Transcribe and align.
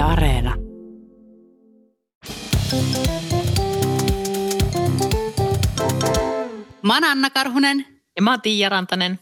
Yle 0.00 0.08
Areena. 0.08 0.54
Mä 6.82 6.94
oon 6.94 7.04
Anna 7.04 7.30
Karhunen 7.30 7.86
Ja 8.16 8.22
mä 8.22 8.30
oon 8.30 8.40
Tiia 8.40 8.68
Rantanen. 8.68 9.18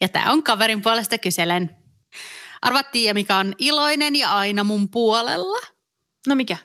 ja 0.00 0.08
tää 0.08 0.32
on 0.32 0.42
kaverin 0.42 0.82
puolesta 0.82 1.18
kyselen. 1.18 1.70
Arvat 2.62 2.90
Tiia, 2.90 3.14
mikä 3.14 3.36
on 3.36 3.54
iloinen 3.58 4.16
ja 4.16 4.36
aina 4.36 4.64
mun 4.64 4.88
puolella? 4.88 5.58
No 6.26 6.34
mikä? 6.34 6.56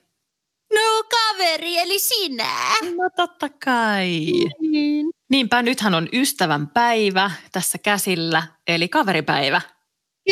No 0.73 1.03
kaveri, 1.11 1.77
eli 1.77 1.99
sinä. 1.99 2.53
No 2.81 3.09
totta 3.15 3.49
kai. 3.65 4.19
Niin. 4.59 5.05
Niinpä, 5.29 5.61
nythän 5.61 5.93
on 5.93 6.09
ystävän 6.13 6.67
päivä 6.67 7.31
tässä 7.51 7.77
käsillä, 7.77 8.43
eli 8.67 8.87
kaveripäivä. 8.89 9.61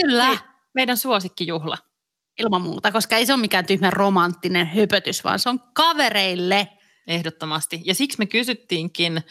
Kyllä, 0.01 0.25
Hei, 0.25 0.37
Meidän 0.73 0.97
suosikkijuhla. 0.97 1.90
Ilman 2.39 2.61
muuta, 2.61 2.91
koska 2.91 3.15
ei 3.17 3.25
se 3.25 3.33
ole 3.33 3.41
mikään 3.41 3.65
tyhmä 3.65 3.89
romanttinen 3.89 4.67
höpötys, 4.67 5.23
vaan 5.23 5.39
se 5.39 5.49
on 5.49 5.59
kavereille. 5.73 6.67
Ehdottomasti. 7.07 7.81
Ja 7.85 7.95
siksi 7.95 8.17
me 8.17 8.25
kysyttiinkin 8.25 9.17
ö, 9.17 9.21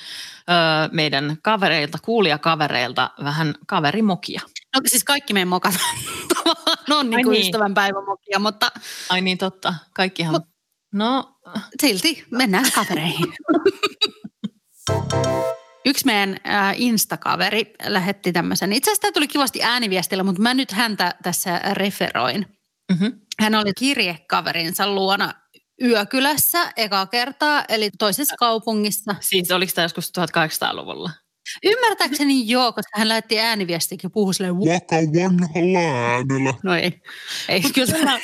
meidän 0.93 1.37
kavereilta, 1.43 1.99
kuulijakavereilta 2.03 3.11
vähän 3.25 3.55
kaverimokia. 3.67 4.41
No 4.75 4.81
siis 4.87 5.05
kaikki 5.05 5.33
meidän 5.33 5.49
mokat 5.49 5.75
tavallaan 6.35 6.79
on 7.01 7.11
niin 7.11 7.17
Ai 7.19 7.23
kuin 7.25 7.33
niin. 7.33 7.43
ystävänpäivämokia, 7.47 8.39
mutta 8.39 8.73
Ai 9.11 9.21
niin 9.21 9.39
totta, 9.39 9.75
kaikkihan. 9.95 10.35
Mut- 10.35 10.51
No, 10.95 11.35
silti 11.81 12.25
mennään 12.31 12.65
kavereihin. 12.75 13.27
Yksi 15.87 16.07
meidän 16.07 16.37
äh, 16.49 16.75
Insta-kaveri 16.81 17.75
lähetti 17.87 18.33
tämmöisen. 18.33 18.73
Itse 18.73 18.91
asiassa 18.91 19.03
tämä 19.03 19.13
tuli 19.13 19.29
kivasti 19.29 19.63
ääniviestillä, 19.63 20.23
mutta 20.23 20.43
mä 20.43 20.55
nyt 20.55 20.73
häntä 20.73 21.15
tässä 21.23 21.59
referoin. 21.73 22.47
Mm-hmm. 22.91 23.21
Hän 23.41 23.55
oli 23.55 23.73
kirjekaverinsa 23.79 24.89
luona 24.89 25.35
yökylässä 25.83 26.73
eka 26.77 27.07
kertaa, 27.07 27.65
eli 27.69 27.91
toisessa 27.99 28.37
kaupungissa. 28.37 29.15
siis 29.21 29.51
oliko 29.51 29.73
tämä 29.75 29.85
joskus 29.85 30.13
1800-luvulla? 30.19 31.11
Ymmärtääkseni 31.65 32.49
joo, 32.49 32.73
koska 32.73 32.99
hän 32.99 33.09
lähetti 33.09 33.41
ääniviestiä 33.41 33.99
ja 34.03 34.11
puhui 34.11 34.35
silleen, 34.35 34.57
Vaka 34.57 34.97
vanhalla 34.97 35.79
äänellä. 35.79 36.55
no 36.63 36.75
ei, 36.75 37.03
ei 37.49 37.61
kyllä. 37.75 37.93
Kella, 37.93 38.19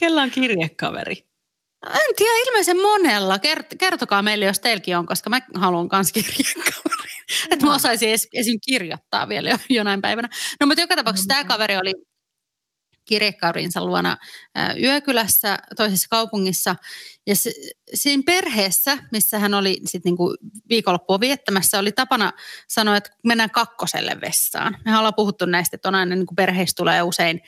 kella 0.00 0.22
on 0.22 0.30
kirjekaveri? 0.30 1.28
En 1.86 2.14
tiedä, 2.16 2.38
ilmeisen 2.46 2.82
monella. 2.82 3.36
Kert- 3.36 3.76
kertokaa 3.78 4.22
meille, 4.22 4.44
jos 4.44 4.60
teilläkin 4.60 4.96
on, 4.96 5.06
koska 5.06 5.30
mä 5.30 5.40
haluan 5.54 5.88
myös 5.92 6.12
kirjekaveri. 6.12 7.08
Että 7.50 7.66
mä 7.66 7.74
osaisin 7.74 8.08
esim. 8.08 8.30
esim. 8.32 8.58
kirjoittaa 8.64 9.28
vielä 9.28 9.50
jo, 9.50 9.56
jonain 9.68 10.00
päivänä. 10.00 10.28
No 10.60 10.66
mutta 10.66 10.80
joka 10.80 10.96
tapauksessa 10.96 11.28
tämä 11.28 11.44
kaveri 11.44 11.76
oli 11.76 11.94
kirjekaurinsa 13.08 13.84
luona 13.84 14.16
yökylässä 14.82 15.58
toisessa 15.76 16.08
kaupungissa. 16.10 16.76
Ja 17.26 17.36
se, 17.36 17.52
siinä 17.94 18.22
perheessä, 18.26 18.98
missä 19.12 19.38
hän 19.38 19.54
oli 19.54 19.80
sit 19.84 20.04
niinku 20.04 20.36
viikonloppua 20.68 21.20
viettämässä, 21.20 21.78
oli 21.78 21.92
tapana 21.92 22.32
sanoa, 22.68 22.96
että 22.96 23.10
mennään 23.24 23.50
kakkoselle 23.50 24.16
vessaan. 24.20 24.76
Me 24.84 24.98
ollaan 24.98 25.14
puhuttu 25.14 25.46
näistä, 25.46 25.76
että 25.76 25.88
on 25.88 25.94
aina 25.94 26.14
niinku 26.14 26.34
perheissä 26.34 26.74
tulee 26.76 27.02
usein 27.02 27.40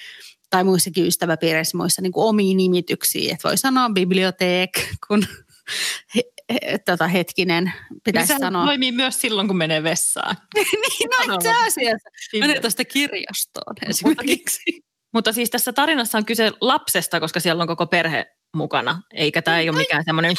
tai 0.51 0.65
muissakin 0.65 1.07
ystäväpiireissä 1.07 1.77
muissa 1.77 2.03
niin 2.03 2.13
kuin 2.13 2.27
omia 2.27 2.57
nimityksiä. 2.57 3.33
Että 3.33 3.49
voi 3.49 3.59
sanoa 3.59 3.91
biblioteek, 3.91 4.71
kun 5.09 5.27
he, 6.15 6.23
he, 6.53 6.79
tota 6.79 7.07
hetkinen 7.07 7.73
pitäisi 8.05 8.27
Sehän 8.27 8.41
sanoa. 8.41 8.65
toimii 8.65 8.93
myös 8.93 9.21
silloin, 9.21 9.49
kun 9.49 9.57
menee 9.57 9.83
vessaan. 9.83 10.37
niin, 10.55 11.11
no 11.27 11.35
itse 11.35 11.53
asiassa. 11.67 12.11
Menee 12.41 12.61
tuosta 12.61 12.85
kirjastoon 12.85 13.77
esimerkiksi. 13.89 14.90
Mutta 15.13 15.33
siis 15.33 15.51
tässä 15.51 15.73
tarinassa 15.73 16.19
on 16.19 16.25
kyse 16.25 16.53
lapsesta, 16.61 17.21
koska 17.21 17.41
siellä 17.41 17.63
on 17.63 17.69
koko 17.69 17.87
perhe 17.87 18.27
mukana, 18.57 19.03
eikä 19.15 19.43
tämä 19.43 19.59
ei 19.59 19.69
ole 19.69 19.79
mikään 19.79 20.05
semmoinen 20.05 20.35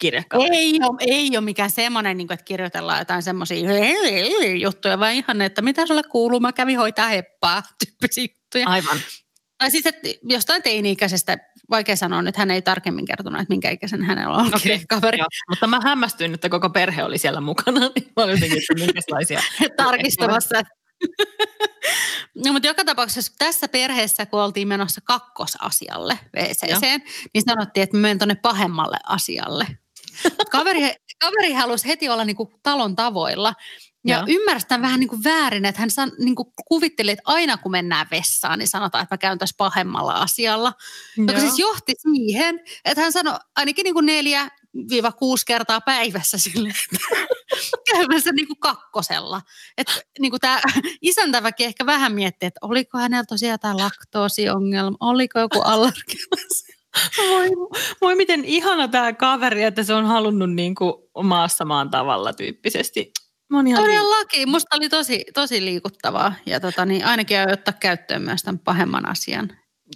kirjakaveri. 0.00 0.56
Ei 0.56 0.78
ole, 0.82 0.98
ei 1.00 1.36
ole 1.36 1.44
mikään 1.44 1.70
semmoinen, 1.70 2.16
niin 2.16 2.26
kuin, 2.26 2.34
että 2.34 2.44
kirjoitellaan 2.44 2.98
jotain 2.98 3.22
semmoisia 3.22 3.68
juttuja, 4.62 4.98
vaan 4.98 5.12
ihan, 5.12 5.42
että 5.42 5.62
mitä 5.62 5.86
sulle 5.86 6.02
kuuluu, 6.02 6.40
mä 6.40 6.52
kävin 6.52 6.78
hoitaa 6.78 7.08
heppaa, 7.08 7.62
tyyppisiä 7.84 8.24
juttuja. 8.24 8.68
Aivan. 8.68 8.98
Tai 9.58 9.70
siis, 9.70 9.86
että 9.86 10.08
jostain 10.22 10.62
teini-ikäisestä, 10.62 11.38
vaikea 11.70 11.96
sanoa 11.96 12.22
nyt, 12.22 12.36
hän 12.36 12.50
ei 12.50 12.62
tarkemmin 12.62 13.04
kertonut, 13.04 13.40
että 13.40 13.52
minkä 13.52 13.70
ikäisen 13.70 14.02
hänellä 14.02 14.36
on 14.36 14.46
okay, 14.46 14.78
kaveri. 14.88 15.18
Joo, 15.18 15.26
mutta 15.48 15.66
mä 15.66 15.80
hämmästyin, 15.82 16.34
että 16.34 16.48
koko 16.48 16.70
perhe 16.70 17.04
oli 17.04 17.18
siellä 17.18 17.40
mukana, 17.40 17.80
niin 17.80 18.12
mä 18.16 18.22
olin 18.22 18.34
jotenkin, 18.34 18.58
että 18.58 18.84
minkälaisia. 18.84 19.40
tarkistamassa. 19.76 20.62
No, 22.44 22.52
mutta 22.52 22.68
joka 22.68 22.84
tapauksessa 22.84 23.32
tässä 23.38 23.68
perheessä, 23.68 24.26
kun 24.26 24.40
oltiin 24.40 24.68
menossa 24.68 25.00
kakkosasialle 25.04 26.18
WCC, 26.36 26.82
niin 27.34 27.42
sanottiin, 27.44 27.84
että 27.84 27.96
mä 27.96 28.00
menen 28.00 28.18
tuonne 28.18 28.34
pahemmalle 28.34 28.96
asialle. 29.06 29.66
Kaveri, 30.50 30.94
kaveri 31.20 31.52
halusi 31.52 31.88
heti 31.88 32.08
olla 32.08 32.24
niin 32.24 32.36
kuin 32.36 32.48
talon 32.62 32.96
tavoilla. 32.96 33.54
Ja 34.06 34.16
Joo. 34.16 34.24
ymmärstän 34.28 34.82
vähän 34.82 35.00
niin 35.00 35.08
kuin 35.08 35.24
väärin, 35.24 35.64
että 35.64 35.80
hän 35.80 35.90
san, 35.90 36.12
niin 36.18 36.34
kuin 36.34 36.48
kuvitteli, 36.68 37.10
että 37.10 37.22
aina 37.26 37.56
kun 37.56 37.72
mennään 37.72 38.06
vessaan, 38.10 38.58
niin 38.58 38.68
sanotaan, 38.68 39.02
että 39.02 39.14
mä 39.14 39.18
käyn 39.18 39.38
tässä 39.38 39.54
pahemmalla 39.58 40.12
asialla. 40.12 40.72
Joka 41.16 41.40
siis 41.40 41.58
johti 41.58 41.92
siihen, 41.98 42.60
että 42.84 43.02
hän 43.02 43.12
sanoi 43.12 43.38
ainakin 43.56 43.84
niin 43.84 43.94
kuin 43.94 44.06
neljä 44.06 44.48
viiva 44.90 45.12
kuusi 45.12 45.46
kertaa 45.46 45.80
päivässä 45.80 46.38
sille, 46.38 46.72
käymässä 47.92 48.32
niin 48.32 48.46
kuin 48.46 48.60
kakkosella. 48.60 49.42
Että 49.78 49.92
niin 50.18 50.30
kuin 50.30 50.40
tämä 50.40 50.60
isäntäväki 51.02 51.64
ehkä 51.64 51.86
vähän 51.86 52.12
miettii, 52.12 52.46
että 52.46 52.60
oliko 52.62 52.98
hänellä 52.98 53.24
tosiaan 53.24 53.60
tämä 53.60 53.76
laktoosiongelma, 53.76 54.96
oliko 55.00 55.38
joku 55.40 55.60
allergia. 55.72 56.26
Voi, 57.30 57.48
voi 58.00 58.14
miten 58.14 58.44
ihana 58.44 58.88
tämä 58.88 59.12
kaveri, 59.12 59.62
että 59.62 59.82
se 59.82 59.94
on 59.94 60.06
halunnut 60.06 60.54
niin 60.54 60.74
kuin 60.74 60.94
maassa 61.22 61.64
maan 61.64 61.90
tavalla 61.90 62.32
tyyppisesti. 62.32 63.12
Liik- 63.80 63.80
Todellakin, 63.80 64.48
musta 64.48 64.76
oli 64.76 64.88
tosi, 64.88 65.24
tosi 65.34 65.64
liikuttavaa 65.64 66.34
ja 66.46 66.60
tota, 66.60 66.84
niin 66.84 67.04
ainakin 67.04 67.38
aion 67.38 67.52
ottaa 67.52 67.74
käyttöön 67.80 68.22
myös 68.22 68.42
tämän 68.42 68.58
pahemman 68.58 69.08
asian. 69.08 69.50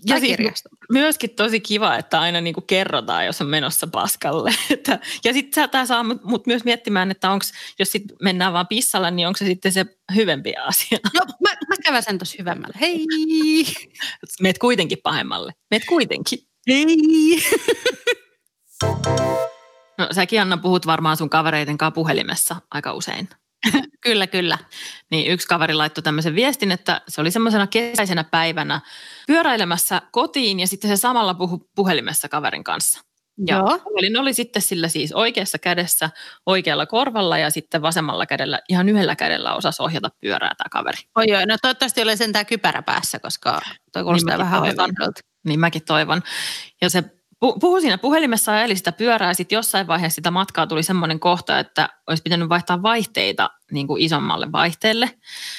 Ja 0.05 0.21
siis 0.21 0.65
myöskin 0.93 1.31
tosi 1.31 1.61
kiva, 1.61 1.97
että 1.97 2.21
aina 2.21 2.41
niinku 2.41 2.61
kerrotaan, 2.61 3.27
jos 3.27 3.41
on 3.41 3.47
menossa 3.47 3.87
paskalle. 3.87 4.55
Että, 4.71 4.99
ja 5.25 5.33
sitten 5.33 5.71
tämä 5.71 5.87
saa 5.87 6.03
mut, 6.03 6.25
mut 6.25 6.47
myös 6.47 6.65
miettimään, 6.65 7.11
että 7.11 7.31
onks, 7.31 7.53
jos 7.79 7.93
sit 7.93 8.03
mennään 8.23 8.53
vaan 8.53 8.67
pissalla, 8.67 9.11
niin 9.11 9.27
onko 9.27 9.37
se 9.37 9.45
sitten 9.45 9.73
se 9.73 9.87
hyvempi 10.15 10.57
asia. 10.57 10.99
No, 11.15 11.21
mä, 11.43 11.51
mä 11.69 11.77
kävän 11.85 12.03
sen 12.03 12.19
tuossa 12.19 12.37
hyvemmällä. 12.39 12.79
Hei! 12.81 13.07
Meet 14.43 14.59
kuitenkin 14.59 14.99
pahemmalle. 15.03 15.53
Meet 15.71 15.85
kuitenkin. 15.85 16.39
Hei! 16.69 16.87
No 19.99 20.09
säkin 20.13 20.43
Anna 20.43 20.57
puhut 20.57 20.87
varmaan 20.87 21.17
sun 21.17 21.31
kavereiden 21.31 21.79
kanssa 21.79 21.95
puhelimessa 21.95 22.57
aika 22.71 22.93
usein. 22.93 23.29
kyllä, 24.05 24.27
kyllä. 24.27 24.59
Niin 25.11 25.33
yksi 25.33 25.49
kaveri 25.49 25.75
laittoi 25.75 26.03
tämmöisen 26.03 26.35
viestin, 26.35 26.73
että 26.73 27.01
se 27.09 27.21
oli 27.21 27.31
semmoisena 27.31 27.67
kesäisenä 27.67 28.25
päivänä 28.25 28.81
pyöräilemässä 29.27 30.03
kotiin 30.13 30.61
ja 30.61 30.67
sitten 30.67 30.91
se 30.91 30.97
samalla 30.97 31.35
puhu 31.35 31.71
puhelimessa 31.75 32.29
kaverin 32.29 32.65
kanssa. 32.65 33.01
Ja 33.47 33.57
Joo. 33.57 33.79
puhelin 33.79 34.17
oli 34.17 34.35
sitten 34.35 34.63
sillä 34.63 34.89
siis 34.89 35.13
oikeassa 35.13 35.59
kädessä, 35.59 36.11
oikealla 36.47 36.87
korvalla 36.87 37.39
ja 37.39 37.51
sitten 37.51 37.83
vasemmalla 37.83 38.27
kädellä, 38.27 38.61
ihan 38.69 38.89
yhdellä 38.89 39.17
kädellä 39.17 39.55
osasi 39.55 39.83
ohjata 39.83 40.11
pyörää 40.21 40.55
tämä 40.59 40.69
kaveri. 40.71 40.99
Oi 41.17 41.25
joo, 41.29 41.41
no 41.49 41.57
toivottavasti 41.63 42.03
oli 42.03 42.17
sentään 42.17 42.47
kypärä 42.47 42.83
päässä, 42.83 43.19
koska 43.19 43.61
toi 43.93 44.03
kuulostaa 44.03 44.37
Niin 44.37 44.47
vähän 44.47 44.61
hauskalta. 44.61 45.21
Niin 45.47 45.61
mäkin 45.61 45.85
toivon. 45.85 46.23
Ja 46.83 46.91
se 46.91 47.05
pu- 47.45 47.59
puhui 47.61 47.81
siinä 47.81 47.99
puhelimessa 47.99 48.53
ja 48.53 48.63
eli 48.63 48.77
sitä 48.77 48.93
pyörää 48.93 49.31
ja 49.31 49.35
sitten 49.35 49.57
jossain 49.57 49.87
vaiheessa 49.87 50.15
sitä 50.15 50.31
matkaa 50.31 50.67
tuli 50.67 50.83
semmoinen 50.83 51.21
kohta, 51.21 51.59
että 51.59 51.89
olisi 52.07 52.23
pitänyt 52.23 52.49
vaihtaa 52.49 52.83
vaihteita 52.83 53.51
niin 53.71 53.87
kuin 53.87 54.03
isommalle 54.03 54.53
vaihteelle. 54.53 55.11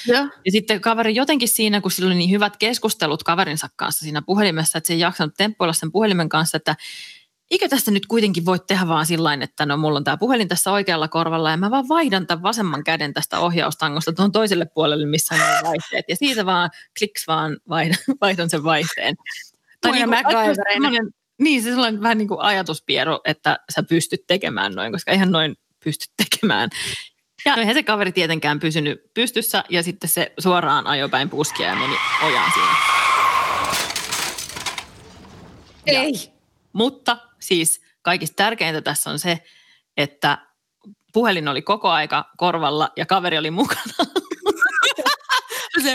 Joo. 0.06 0.28
Ja 0.44 0.52
sitten 0.52 0.80
kaveri 0.80 1.14
jotenkin 1.14 1.48
siinä, 1.48 1.80
kun 1.80 1.90
sillä 1.90 2.06
oli 2.06 2.14
niin 2.14 2.30
hyvät 2.30 2.56
keskustelut 2.56 3.22
kaverinsa 3.22 3.68
kanssa 3.76 4.04
siinä 4.04 4.22
puhelimessa, 4.22 4.78
että 4.78 4.86
se 4.86 4.92
ei 4.92 5.00
jaksanut 5.00 5.34
temppoilla 5.36 5.72
sen 5.72 5.92
puhelimen 5.92 6.28
kanssa, 6.28 6.56
että 6.56 6.76
eikö 7.50 7.68
tästä 7.68 7.90
nyt 7.90 8.06
kuitenkin 8.06 8.44
voi 8.44 8.58
tehdä 8.58 8.88
vaan 8.88 9.06
sillä 9.06 9.38
että 9.40 9.66
no 9.66 9.76
mulla 9.76 9.96
on 9.96 10.04
tämä 10.04 10.16
puhelin 10.16 10.48
tässä 10.48 10.72
oikealla 10.72 11.08
korvalla 11.08 11.50
ja 11.50 11.56
mä 11.56 11.70
vaan 11.70 11.88
vaihdan 11.88 12.26
tämän 12.26 12.42
vasemman 12.42 12.84
käden 12.84 13.14
tästä 13.14 13.38
ohjaustangosta 13.38 14.12
tuohon 14.12 14.32
toiselle 14.32 14.66
puolelle, 14.74 15.06
missä 15.06 15.34
on 15.34 15.40
vaihteet. 15.40 16.04
Ja 16.08 16.16
siitä 16.16 16.46
vaan 16.46 16.70
kliks 16.98 17.26
vaan 17.26 17.56
vaihdan, 17.68 17.98
vaihdan 18.20 18.50
sen 18.50 18.64
vaihteen. 18.64 19.14
Moina 19.86 20.06
niinku 20.06 20.30
MacGyverina. 20.30 20.90
Niin, 21.38 21.62
se 21.62 21.70
sellainen 21.70 22.02
vähän 22.02 22.18
niin 22.18 22.28
kuin 22.28 22.40
ajatuspieru, 22.40 23.20
että 23.24 23.58
sä 23.74 23.82
pystyt 23.82 24.26
tekemään 24.26 24.72
noin, 24.74 24.92
koska 24.92 25.10
eihän 25.10 25.30
noin 25.32 25.56
pysty 25.84 26.06
tekemään. 26.22 26.70
Ja 27.44 27.54
eihän 27.54 27.74
se 27.74 27.82
kaveri 27.82 28.12
tietenkään 28.12 28.60
pysynyt 28.60 29.14
pystyssä 29.14 29.64
ja 29.68 29.82
sitten 29.82 30.10
se 30.10 30.32
suoraan 30.38 30.86
ajopäin 30.86 31.30
puskia 31.30 31.66
ja 31.68 31.74
meni 31.74 31.94
ojaan 32.26 32.52
siinä. 32.54 32.76
Ja- 35.86 36.00
Ei. 36.02 36.12
Mutta 36.72 37.18
siis 37.40 37.80
kaikista 38.02 38.34
tärkeintä 38.36 38.80
tässä 38.80 39.10
on 39.10 39.18
se, 39.18 39.38
että 39.96 40.38
puhelin 41.12 41.48
oli 41.48 41.62
koko 41.62 41.88
aika 41.88 42.30
korvalla 42.36 42.90
ja 42.96 43.06
kaveri 43.06 43.38
oli 43.38 43.50
mukana. 43.50 43.82
Se. 45.82 45.94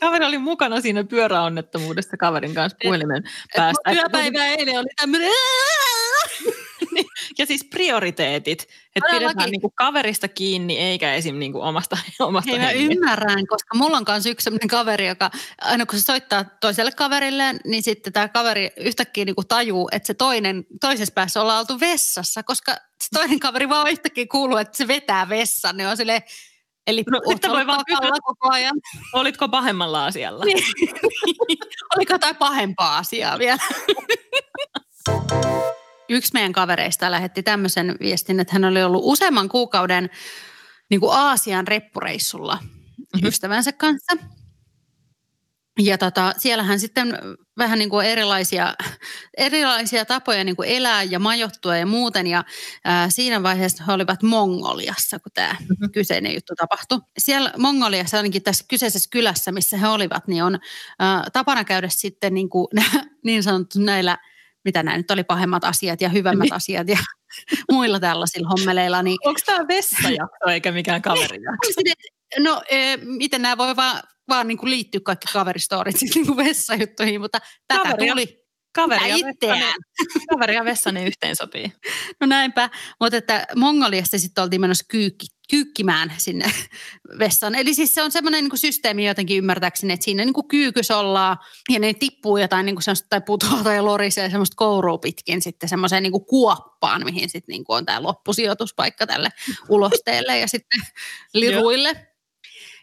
Kaveri 0.00 0.24
oli 0.24 0.38
mukana 0.38 0.80
siinä 0.80 1.04
pyöräonnettomuudessa 1.04 2.16
kaverin 2.16 2.54
kanssa 2.54 2.78
puhelimen 2.82 3.22
päästä. 3.56 3.90
Työpäivä 3.90 4.46
eilen 4.46 4.78
oli 4.78 4.88
tämmöinen 4.96 5.30
ja 7.38 7.46
siis 7.46 7.64
prioriteetit, 7.64 8.68
että 8.96 9.10
pidetään 9.10 9.50
niinku 9.50 9.70
kaverista 9.70 10.28
kiinni 10.28 10.78
eikä 10.78 11.14
esim. 11.14 11.38
Niinku 11.38 11.60
omasta, 11.60 11.98
omasta 12.20 12.50
Hei, 12.50 12.60
mä 12.60 12.72
ymmärrän, 12.72 13.46
koska 13.46 13.76
mulla 13.76 13.96
on 13.96 14.04
myös 14.08 14.26
yksi 14.26 14.44
sellainen 14.44 14.68
kaveri, 14.68 15.06
joka 15.06 15.30
aina 15.60 15.86
kun 15.86 15.98
se 15.98 16.02
soittaa 16.02 16.44
toiselle 16.60 16.92
kaverille, 16.92 17.54
niin 17.64 17.82
sitten 17.82 18.12
tämä 18.12 18.28
kaveri 18.28 18.70
yhtäkkiä 18.76 19.24
niinku 19.24 19.44
tajuu, 19.44 19.88
että 19.92 20.06
se 20.06 20.14
toinen, 20.14 20.66
toisessa 20.80 21.12
päässä 21.12 21.42
ollaan 21.42 21.58
oltu 21.58 21.80
vessassa, 21.80 22.42
koska 22.42 22.72
se 23.00 23.08
toinen 23.12 23.40
kaveri 23.40 23.68
vaan 23.68 23.90
yhtäkkiä 23.90 24.26
kuuluu, 24.30 24.56
että 24.56 24.76
se 24.76 24.88
vetää 24.88 25.28
vessan, 25.28 25.76
niin 25.76 25.88
on 25.88 25.96
silleen, 25.96 26.22
Eli 26.86 27.04
no, 27.10 27.20
että 27.32 27.48
voi 27.48 27.66
vaan 27.66 27.84
kysyä, 27.86 28.10
koko 28.22 28.52
ajan. 28.52 28.80
Olitko 29.12 29.48
pahemmalla 29.48 30.06
asialla? 30.06 30.44
Niin. 30.44 30.64
Oliko 31.96 32.12
jotain 32.12 32.36
pahempaa 32.36 32.98
asiaa 32.98 33.38
vielä? 33.38 33.58
Yksi 36.08 36.32
meidän 36.32 36.52
kavereista 36.52 37.10
lähetti 37.10 37.42
tämmöisen 37.42 37.96
viestin, 38.00 38.40
että 38.40 38.52
hän 38.52 38.64
oli 38.64 38.82
ollut 38.82 39.02
useamman 39.04 39.48
kuukauden 39.48 40.10
niin 40.90 41.00
kuin 41.00 41.12
Aasian 41.12 41.68
reppureissulla 41.68 42.58
mm-hmm. 42.62 43.28
ystävänsä 43.28 43.72
kanssa. 43.72 44.16
Ja 45.78 45.98
tota, 45.98 46.34
siellähän 46.36 46.80
sitten 46.80 47.18
vähän 47.58 47.78
niin 47.78 47.90
kuin 47.90 48.06
erilaisia, 48.06 48.74
erilaisia 49.36 50.04
tapoja 50.04 50.44
niin 50.44 50.56
kuin 50.56 50.68
elää 50.68 51.02
ja 51.02 51.18
majoittua 51.18 51.76
ja 51.76 51.86
muuten. 51.86 52.26
Ja 52.26 52.44
ää, 52.84 53.10
siinä 53.10 53.42
vaiheessa 53.42 53.84
he 53.84 53.92
olivat 53.92 54.22
Mongoliassa, 54.22 55.18
kun 55.18 55.32
tämä 55.34 55.56
mm-hmm. 55.60 55.92
kyseinen 55.92 56.34
juttu 56.34 56.54
tapahtui. 56.56 57.00
Siellä 57.18 57.52
Mongoliassa, 57.58 58.16
ainakin 58.16 58.42
tässä 58.42 58.64
kyseisessä 58.68 59.08
kylässä, 59.12 59.52
missä 59.52 59.76
he 59.76 59.88
olivat, 59.88 60.28
niin 60.28 60.42
on 60.42 60.58
ää, 60.98 61.24
tapana 61.32 61.64
käydä 61.64 61.88
sitten 61.88 62.34
niin, 62.34 62.48
kuin, 62.48 62.66
niin 63.26 63.42
sanottu 63.42 63.78
näillä– 63.78 64.18
mitä 64.66 64.82
nämä 64.82 64.96
nyt 64.96 65.10
oli 65.10 65.24
pahemmat 65.24 65.64
asiat 65.64 66.00
ja 66.00 66.08
hyvämmät 66.08 66.42
niin. 66.42 66.54
asiat 66.54 66.88
ja 66.88 66.98
muilla 67.72 68.00
tällaisilla 68.00 68.48
hommeleilla. 68.48 69.02
Niin... 69.02 69.18
Onko 69.24 69.40
tämä 69.46 69.68
vessajakso 69.68 70.46
eikä 70.50 70.72
mikään 70.72 71.02
kaverijakso? 71.02 71.80
No, 72.38 72.62
e, 72.70 72.96
miten 72.96 73.42
nämä 73.42 73.58
voi 73.58 73.76
vaan, 73.76 74.02
vaan 74.28 74.48
niin 74.48 74.58
kuin 74.58 74.70
liittyä 74.70 75.00
kaikki 75.04 75.26
kaveristorit 75.32 75.96
siis 75.98 76.14
niin 76.14 76.26
kuin 76.26 76.36
vessajuttuihin, 76.36 77.20
mutta 77.20 77.38
tätä 77.68 77.82
Kaveria. 77.82 78.12
tuli. 78.12 78.46
Kaveri 78.76 79.08
ja, 79.08 79.16
itseään. 79.16 79.74
kaveri 80.30 80.54
ja 80.54 80.64
vessani 80.64 81.04
yhteen 81.04 81.36
sopii. 81.36 81.72
No 82.20 82.26
näinpä, 82.26 82.70
mutta 83.00 83.16
että 83.16 83.46
Mongoliasta 83.56 84.18
sitten 84.18 84.44
oltiin 84.44 84.60
menossa 84.60 84.84
kyykki, 84.88 85.26
kyykkimään 85.50 86.12
sinne 86.16 86.44
vessaan. 87.18 87.54
Eli 87.54 87.74
siis 87.74 87.94
se 87.94 88.02
on 88.02 88.12
semmoinen 88.12 88.44
niin 88.44 88.58
systeemi 88.58 89.06
jotenkin 89.06 89.38
ymmärtääkseni, 89.38 89.92
että 89.92 90.04
siinä 90.04 90.24
niin 90.24 90.34
kuin 90.34 90.48
kyykys 90.48 90.90
ollaan 90.90 91.36
ja 91.72 91.78
ne 91.78 91.94
tippuu 91.94 92.36
jotain 92.36 92.66
niin 92.66 92.76
kuin 92.76 92.82
semmoista, 92.82 93.06
tai 93.10 93.20
putoaa 93.20 93.64
tai 93.64 93.82
lorisee 93.82 94.30
semmoista 94.30 94.56
kourua 94.56 94.98
pitkin 94.98 95.42
sitten 95.42 95.68
semmoiseen 95.68 96.02
niin 96.02 96.12
kuin 96.12 96.26
kuoppaan, 96.26 97.04
mihin 97.04 97.30
sitten 97.30 97.52
niin 97.52 97.64
kuin 97.64 97.76
on 97.76 97.86
tämä 97.86 98.02
loppusijoituspaikka 98.02 99.06
tälle 99.06 99.28
ulosteelle 99.68 100.38
ja 100.38 100.48
sitten 100.48 100.80
liruille. 101.34 102.06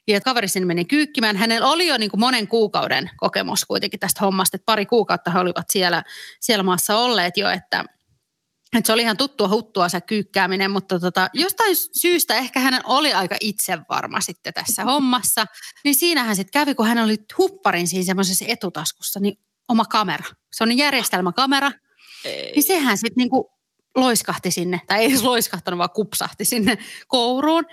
Ja 0.07 0.21
kaveri 0.21 0.47
sinne 0.47 0.65
meni 0.65 0.85
kyykkimään. 0.85 1.37
Hänellä 1.37 1.67
oli 1.67 1.87
jo 1.87 1.97
niin 1.97 2.11
kuin 2.11 2.19
monen 2.19 2.47
kuukauden 2.47 3.09
kokemus 3.17 3.65
kuitenkin 3.65 3.99
tästä 3.99 4.21
hommasta, 4.21 4.57
että 4.57 4.65
pari 4.65 4.85
kuukautta 4.85 5.31
he 5.31 5.39
olivat 5.39 5.69
siellä, 5.69 6.03
siellä 6.39 6.63
maassa 6.63 6.97
olleet 6.97 7.37
jo, 7.37 7.49
että– 7.49 7.85
että 8.79 8.87
se 8.87 8.93
oli 8.93 9.01
ihan 9.01 9.17
tuttua 9.17 9.47
huttua 9.47 9.89
se 9.89 10.01
kyykkääminen, 10.01 10.71
mutta 10.71 10.99
tota, 10.99 11.29
jostain 11.33 11.75
syystä 12.01 12.35
ehkä 12.35 12.59
hän 12.59 12.81
oli 12.83 13.13
aika 13.13 13.35
itsevarma 13.39 14.21
sitten 14.21 14.53
tässä 14.53 14.83
hommassa. 14.83 15.45
Niin 15.83 15.95
siinähän 15.95 16.35
sitten 16.35 16.51
kävi, 16.51 16.75
kun 16.75 16.87
hän 16.87 16.97
oli 16.97 17.17
hupparin 17.37 17.87
siinä 17.87 18.05
semmoisessa 18.05 18.45
etutaskussa, 18.47 19.19
niin 19.19 19.39
oma 19.69 19.85
kamera. 19.85 20.25
Se 20.53 20.63
on 20.63 20.77
järjestelmäkamera. 20.77 21.71
Ei. 22.25 22.51
Niin 22.51 22.63
sehän 22.63 22.97
sitten 22.97 23.17
niinku 23.17 23.51
loiskahti 23.95 24.51
sinne, 24.51 24.81
tai 24.87 24.99
ei 24.99 25.21
loiskahtanut, 25.21 25.77
vaan 25.77 25.89
kupsahti 25.89 26.45
sinne 26.45 26.77
kouruun. 27.07 27.65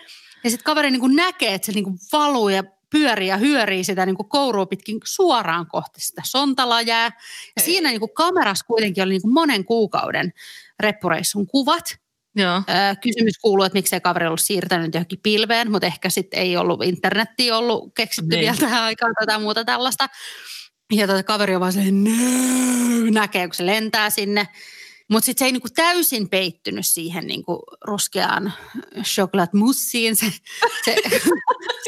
Ja 0.45 0.51
sitten 0.51 0.65
kaveri 0.65 0.91
niinku 0.91 1.09
näkee, 1.09 1.55
että 1.55 1.67
se 1.67 1.73
niinku 1.73 1.95
valuu 2.13 2.49
ja 2.49 2.65
pyörii 2.91 3.29
ja 3.29 3.37
hyörii 3.37 3.85
sitä 3.85 4.07
niin 4.07 4.17
kuin 4.17 4.29
kourua 4.29 4.67
pitkin 4.67 5.01
suoraan 5.05 5.67
kohti 5.67 6.01
sitä 6.01 6.23
sontalajää. 6.25 7.05
Ja 7.57 7.63
siinä 7.63 7.89
niin 7.89 8.01
kuin 8.01 8.15
kamerassa 8.15 8.65
kuitenkin 8.67 9.05
oli 9.05 9.11
niin 9.11 9.23
kuin 9.23 9.35
monen 9.35 9.65
kuukauden 9.65 10.33
reppureissun 10.81 11.47
kuvat. 11.47 11.97
Joo. 12.37 12.63
Kysymys 13.03 13.39
kuuluu, 13.43 13.65
että 13.65 13.79
miksei 13.79 14.01
kaveri 14.01 14.27
ollut 14.27 14.41
siirtänyt 14.41 14.95
johonkin 14.95 15.21
pilveen, 15.23 15.71
mutta 15.71 15.87
ehkä 15.87 16.11
sitten 16.11 16.41
ei 16.41 16.57
ollut 16.57 16.85
internetti 16.85 17.53
ollut 17.53 17.95
keksitty 17.95 18.37
niin. 18.37 18.41
vielä 18.41 18.57
tähän 18.57 18.83
aikaan 18.83 19.15
tai 19.27 19.41
muuta 19.41 19.65
tällaista. 19.65 20.09
Ja 20.93 21.07
tota 21.07 21.23
kaveri 21.23 21.55
on 21.55 21.61
vaan 21.61 21.73
se, 21.73 21.81
näkee, 23.11 23.47
kun 23.47 23.55
se 23.55 23.67
lentää 23.67 24.11
sinne. 24.11 24.49
Mutta 25.11 25.27
sitten 25.27 25.39
se 25.39 25.45
ei 25.45 25.53
niinku 25.53 25.69
täysin 25.75 26.29
peittynyt 26.29 26.87
siihen 26.87 27.27
niinku 27.27 27.62
ruskeaan 27.85 28.53
chocolate-mussiin 29.03 30.17
se, 30.17 30.27
se, 30.85 30.97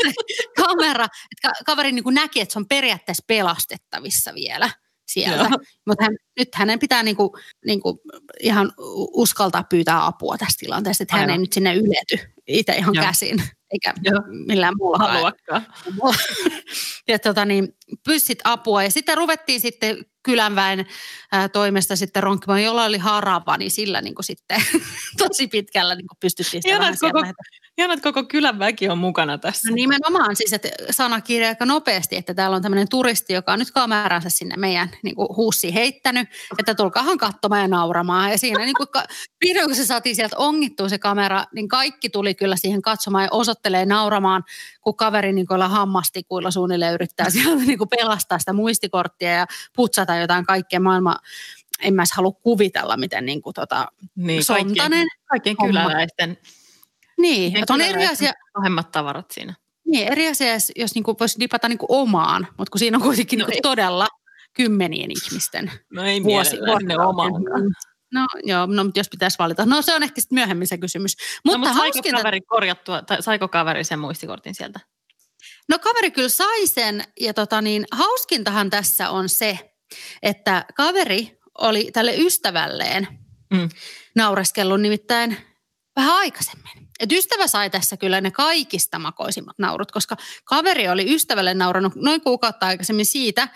se 0.02 0.12
kamera. 0.56 1.04
Et 1.04 1.50
kaveri 1.66 1.92
niinku 1.92 2.10
näki, 2.10 2.40
että 2.40 2.52
se 2.52 2.58
on 2.58 2.68
periaatteessa 2.68 3.24
pelastettavissa 3.26 4.34
vielä 4.34 4.70
sieltä. 5.06 5.50
Mutta 5.86 6.04
hän, 6.04 6.16
nyt 6.38 6.54
hänen 6.54 6.78
pitää 6.78 7.02
niinku, 7.02 7.36
niinku 7.66 8.02
ihan 8.40 8.72
uskaltaa 9.12 9.64
pyytää 9.64 10.06
apua 10.06 10.38
tässä 10.38 10.58
tilanteessa, 10.58 11.02
että 11.02 11.16
hän 11.16 11.30
ei 11.30 11.38
nyt 11.38 11.52
sinne 11.52 11.74
ylety 11.74 12.32
itse 12.46 12.72
ihan 12.72 12.94
Joo. 12.94 13.04
käsin, 13.04 13.42
eikä 13.72 13.94
Joo. 14.02 14.20
millään 14.46 14.74
muulla 14.78 14.98
Haluakaan. 14.98 15.66
ja 17.08 17.18
tota 17.18 17.44
niin, 17.44 17.68
pyssit 18.04 18.38
apua. 18.44 18.82
Ja 18.82 18.90
sitten 18.90 19.16
ruvettiin 19.16 19.60
sitten 19.60 20.04
kylänväen 20.22 20.86
ää, 21.32 21.48
toimesta 21.48 21.96
sitten 21.96 22.22
ronkkimaan, 22.22 22.62
jolla 22.62 22.84
oli 22.84 22.98
harava, 22.98 23.56
niin 23.56 23.70
sillä 23.70 24.00
niin 24.00 24.14
kuin 24.14 24.24
sitten 24.24 24.62
tosi 25.18 25.46
pitkällä 25.46 25.94
niin 25.94 26.08
kuin 26.08 26.18
pystyttiin 26.20 26.62
sitä 26.62 26.78
vähän 26.78 26.96
koko, 27.00 27.22
Ihanat 27.78 28.00
koko 28.02 28.24
kylän 28.24 28.58
väki 28.58 28.88
on 28.88 28.98
mukana 28.98 29.38
tässä. 29.38 29.68
No 29.68 29.74
nimenomaan 29.74 30.36
siis, 30.36 30.52
että 30.52 30.68
sanakirja 30.90 31.48
aika 31.48 31.66
nopeasti, 31.66 32.16
että 32.16 32.34
täällä 32.34 32.56
on 32.56 32.62
tämmöinen 32.62 32.88
turisti, 32.88 33.32
joka 33.32 33.52
on 33.52 33.58
nyt 33.58 33.70
kameransa 33.70 34.30
sinne 34.30 34.56
meidän 34.56 34.90
niin 35.02 35.16
kuin 35.16 35.28
huussiin 35.36 35.74
heittänyt, 35.74 36.28
että 36.58 36.74
tulkaahan 36.74 37.18
katsomaan 37.18 37.60
ja 37.60 37.68
nauramaan. 37.68 38.30
Ja 38.30 38.38
siinä 38.38 38.64
niin 38.64 38.74
kuin, 38.74 38.88
video, 39.44 39.66
kun 39.66 39.74
se 39.74 39.86
saatiin 39.86 40.16
sieltä 40.16 40.36
ongittua 40.36 40.88
se 40.88 40.98
kamera, 40.98 41.44
niin 41.54 41.68
kaikki 41.68 42.10
tuli 42.10 42.34
kyllä 42.34 42.56
siihen 42.56 42.82
katsomaan 42.82 43.24
ja 43.24 43.28
osoittelee 43.30 43.86
nauramaan, 43.86 44.44
kun 44.80 44.96
kaveri 44.96 45.32
niin 45.32 45.46
kuin 45.46 45.62
hammastikuilla 45.62 46.50
suunnilleen 46.50 46.94
yrittää 46.94 47.30
sieltä 47.40 47.64
niin 47.64 47.78
kuin 47.78 47.90
pelastaa 47.90 48.38
sitä 48.38 48.52
muistikorttia 48.52 49.32
ja 49.32 49.46
putsata 49.76 50.11
jotain 50.20 50.46
kaikkea 50.46 50.80
maailmaa 50.80 51.18
en 51.82 51.94
mä 51.94 52.02
halua 52.14 52.32
kuvitella, 52.32 52.96
miten 52.96 53.26
niin 53.26 53.42
kuin, 53.42 53.54
tota, 53.54 53.86
niin, 54.16 54.44
sontanen. 54.44 54.76
Kaikkien, 54.76 55.08
kaikkien 55.28 55.56
kyläläisten 55.56 56.38
niin, 57.18 57.56
että 57.56 57.74
on 57.74 57.80
eri 57.80 58.06
asia. 58.06 58.32
Pahemmat 58.52 58.90
tavarat 58.90 59.30
siinä. 59.30 59.54
Niin, 59.86 60.08
eri 60.08 60.28
asia, 60.28 60.52
jos 60.76 60.94
niinku 60.94 61.16
voisi 61.20 61.40
dipata 61.40 61.68
niinku 61.68 61.86
omaan, 61.88 62.48
mutta 62.58 62.70
kun 62.70 62.78
siinä 62.78 62.96
on 62.96 63.02
kuitenkin 63.02 63.38
no 63.38 63.46
niinku 63.46 63.62
todella 63.62 64.08
kymmenien 64.52 65.10
ihmisten 65.10 65.72
No 65.92 66.04
ei 66.04 66.22
vuosi, 66.22 66.56
vuosi 66.66 66.96
omaan. 67.06 67.32
No 68.12 68.26
joo, 68.42 68.66
no, 68.66 68.90
jos 68.96 69.08
pitäisi 69.08 69.38
valita. 69.38 69.66
No 69.66 69.82
se 69.82 69.94
on 69.94 70.02
ehkä 70.02 70.20
sitten 70.20 70.36
myöhemmin 70.36 70.68
se 70.68 70.78
kysymys. 70.78 71.16
Mutta, 71.44 71.58
no, 71.58 71.64
mutta 71.64 71.78
saiko 71.78 71.94
hauskinta... 71.94 72.16
kaveri 72.16 72.40
korjattua, 72.40 73.02
tai 73.02 73.22
saiko 73.22 73.48
kaveri 73.48 73.84
sen 73.84 73.98
muistikortin 73.98 74.54
sieltä? 74.54 74.80
No 75.68 75.78
kaveri 75.78 76.10
kyllä 76.10 76.28
sai 76.28 76.66
sen, 76.66 77.04
ja 77.20 77.34
tota 77.34 77.62
niin, 77.62 77.84
hauskintahan 77.92 78.70
tässä 78.70 79.10
on 79.10 79.28
se, 79.28 79.71
että 80.22 80.64
kaveri 80.74 81.38
oli 81.58 81.90
tälle 81.92 82.14
ystävälleen 82.16 83.08
mm. 83.54 83.68
naureskellut 84.16 84.80
nimittäin 84.80 85.36
vähän 85.96 86.14
aikaisemmin. 86.14 86.88
Et 87.00 87.12
ystävä 87.12 87.46
sai 87.46 87.70
tässä 87.70 87.96
kyllä 87.96 88.20
ne 88.20 88.30
kaikista 88.30 88.98
makoisimmat 88.98 89.58
naurut, 89.58 89.92
koska 89.92 90.16
kaveri 90.44 90.88
oli 90.88 91.14
ystävälle 91.14 91.54
naurannut 91.54 91.94
noin 91.94 92.20
kuukautta 92.20 92.66
aikaisemmin 92.66 93.06
siitä, 93.06 93.48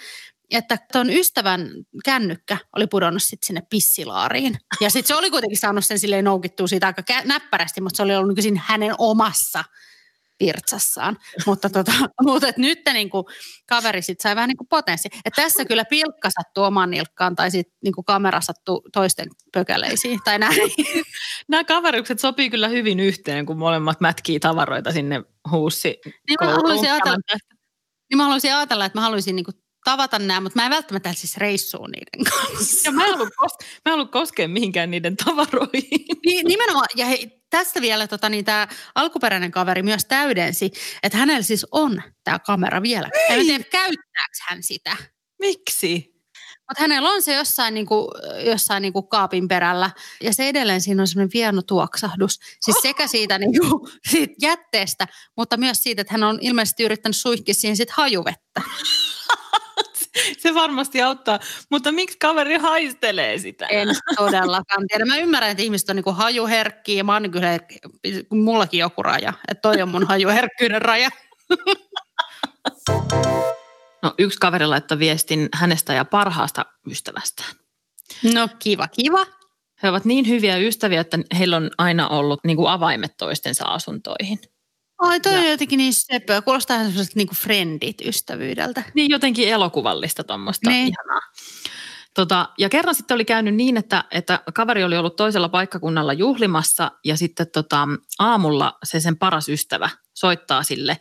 että 0.51 0.79
tuon 0.93 1.11
ystävän 1.11 1.71
kännykkä 2.05 2.59
oli 2.77 2.87
pudonnut 2.87 3.23
sitten 3.23 3.47
sinne 3.47 3.63
pissilaariin. 3.71 4.59
Ja 4.81 4.91
sitten 4.91 5.09
se 5.09 5.15
oli 5.15 5.31
kuitenkin 5.31 5.59
saanut 5.59 5.85
sen 5.85 5.99
silleen 5.99 6.25
noukittua 6.25 6.67
siitä 6.67 6.87
aika 6.87 7.03
näppärästi, 7.25 7.81
mutta 7.81 7.97
se 7.97 8.03
oli 8.03 8.17
ollut 8.17 8.37
niin 8.37 8.63
hänen 8.67 8.95
omassa 8.99 9.65
virtsassaan. 10.41 11.19
mutta, 11.47 11.71
tota, 11.71 11.93
mutta 12.27 12.49
et 12.49 12.57
nyt 12.57 12.79
niin 12.93 13.11
kuin, 13.11 13.25
kaveri 13.69 14.03
sit 14.03 14.21
sai 14.21 14.37
vähän 14.37 14.49
niin 14.49 14.57
kuin 14.57 14.69
potenssi. 14.69 15.09
Et 15.25 15.35
tässä 15.37 15.65
kyllä 15.65 15.85
pilkka 15.85 16.31
sattuu 16.31 16.65
oman 16.65 16.91
nilkkaan 16.91 17.37
tai 17.37 17.51
sitten 17.51 17.77
niin 17.85 18.05
kamera 18.07 18.41
sattuu 18.41 18.83
toisten 18.93 19.29
pökäleisiin 19.53 20.21
tai 20.25 20.39
näin. 20.39 20.61
Nämä 21.49 21.65
kaverukset 21.65 22.21
sopii 22.21 22.51
kyllä 22.51 22.69
hyvin 22.69 23.01
yhteen, 23.01 23.47
kun 23.47 23.59
molemmat 23.59 24.01
mätkii 24.01 24.41
tavaroita 24.41 24.93
sinne 24.93 25.23
huussi. 25.51 26.01
Niin 26.05 26.37
mä 26.41 26.53
haluaisin 26.53 26.93
ajatella, 26.93 27.17
niin 28.11 28.17
mä 28.17 28.23
haluaisin 28.23 28.55
ajatella 28.55 28.85
että 28.85 28.99
mä 28.99 29.03
haluaisin 29.03 29.37
niin 29.37 29.45
kuin 29.45 29.66
tavata 29.87 30.19
nämä, 30.19 30.41
mutta 30.41 30.59
mä 30.59 30.65
en 30.65 30.71
välttämättä 30.71 31.13
siis 31.13 31.37
reissuun 31.37 31.91
niiden 31.91 32.33
kanssa. 32.33 32.89
Ja 32.89 32.93
mä 32.93 33.07
en 33.07 33.15
ollut, 33.15 33.29
kos- 33.29 33.67
mä 33.85 33.93
en 33.93 33.95
ollut 33.95 34.11
koskea 34.11 34.49
mihinkään 34.49 34.91
niiden 34.91 35.17
tavaroihin. 35.17 36.07
Niin, 36.27 36.47
nimenomaan, 36.47 36.87
ja 36.97 37.07
hei, 37.07 37.43
tästä 37.51 37.81
vielä 37.81 38.07
tota, 38.07 38.29
niin 38.29 38.45
tämä 38.45 38.69
alkuperäinen 38.95 39.51
kaveri 39.51 39.83
myös 39.83 40.05
täydensi, 40.05 40.71
että 41.03 41.19
hänellä 41.19 41.43
siis 41.43 41.67
on 41.71 42.03
tämä 42.25 42.39
kamera 42.39 42.83
vielä. 42.83 43.11
En 43.29 43.41
tiedä, 43.41 43.65
käyttääkö 43.65 44.39
hän 44.49 44.63
sitä. 44.63 44.97
Miksi? 45.41 46.17
Mutta 46.71 46.81
hänellä 46.81 47.11
on 47.11 47.23
se 47.23 47.35
jossain, 47.35 47.75
niinku, 47.75 48.11
jossain 48.47 48.83
niinku 48.83 49.03
kaapin 49.03 49.49
perällä 49.49 49.91
ja 50.21 50.35
se 50.35 50.49
edelleen 50.49 50.81
siinä 50.81 51.03
on 51.03 51.09
semmoinen 51.09 51.31
vieno 51.35 51.63
tuoksahdus. 51.63 52.41
Siis 52.61 52.77
sekä 52.83 53.07
siitä, 53.07 53.39
niinku, 53.39 53.89
siitä 54.11 54.35
jätteestä, 54.43 55.07
mutta 55.37 55.57
myös 55.57 55.79
siitä, 55.83 56.01
että 56.03 56.15
hän 56.15 56.23
on 56.23 56.39
ilmeisesti 56.41 56.85
yrittänyt 56.85 57.17
suihkia 57.17 57.55
siihen 57.55 57.77
sit 57.77 57.91
hajuvettä. 57.91 58.63
Se 60.39 60.55
varmasti 60.55 61.03
auttaa, 61.03 61.39
mutta 61.71 61.93
miksi 61.93 62.19
kaveri 62.19 62.57
haistelee 62.57 63.39
sitä? 63.39 63.67
En 63.67 63.89
todellakaan 64.17 64.85
tiedä. 64.89 65.05
Mä 65.05 65.17
ymmärrän, 65.17 65.51
että 65.51 65.63
ihmiset 65.63 65.91
on 65.91 65.97
niinku 65.97 66.13
hajuherkkiä 66.13 66.97
ja 66.97 67.05
mä 67.05 67.13
oon 67.13 67.23
niinku 67.23 67.41
herkki, 67.41 67.79
mullakin 68.31 68.81
joku 68.81 69.03
raja. 69.03 69.33
Että 69.49 69.63
toi 69.63 69.83
on 69.83 69.89
mun 69.89 70.07
hajuherkkyyden 70.09 70.83
raja. 70.83 71.11
No, 74.03 74.15
yksi 74.19 74.39
kaveri 74.39 74.67
laittoi 74.67 74.99
viestin 74.99 75.49
hänestä 75.55 75.93
ja 75.93 76.05
parhaasta 76.05 76.67
ystävästään. 76.91 77.51
No 78.35 78.49
kiva, 78.59 78.89
kiva. 78.89 79.27
He 79.83 79.89
ovat 79.89 80.05
niin 80.05 80.29
hyviä 80.29 80.57
ystäviä, 80.57 81.01
että 81.01 81.19
heillä 81.39 81.57
on 81.57 81.71
aina 81.79 82.09
ollut 82.09 82.41
niin 82.45 82.57
kuin 82.57 82.71
avaimet 82.71 83.17
toistensa 83.17 83.65
asuntoihin. 83.65 84.39
Ai 84.99 85.21
toi 85.21 85.33
Ja- 85.33 85.39
on 85.39 85.51
jotenkin 85.51 85.77
niin 85.79 85.95
söpöä. 85.95 86.43
Kuulostaa 86.43 86.75
ihan 86.77 86.87
semmoiselta 86.87 87.13
niinku 87.17 87.35
friendit 87.35 88.01
ystävyydeltä. 88.05 88.83
Niin 88.95 89.11
jotenkin 89.11 89.49
elokuvallista 89.49 90.25
tuommoista 90.25 90.71
Niin. 90.71 90.89
ihanaa. 90.89 91.21
Tota, 92.15 92.49
ja 92.59 92.69
kerran 92.69 92.95
sitten 92.95 93.15
oli 93.15 93.25
käynyt 93.25 93.55
niin, 93.55 93.77
että, 93.77 94.05
että 94.11 94.41
kaveri 94.55 94.85
oli 94.85 94.97
ollut 94.99 95.17
toisella 95.17 95.49
paikkakunnalla 95.49 96.13
juhlimassa 96.13 96.91
ja 97.05 97.17
sitten 97.17 97.47
tota, 97.53 97.89
aamulla 98.19 98.79
se 98.85 99.01
sen 99.01 99.17
paras 99.19 99.49
ystävä 99.49 99.91
soittaa 100.15 100.63
sille 100.63 100.99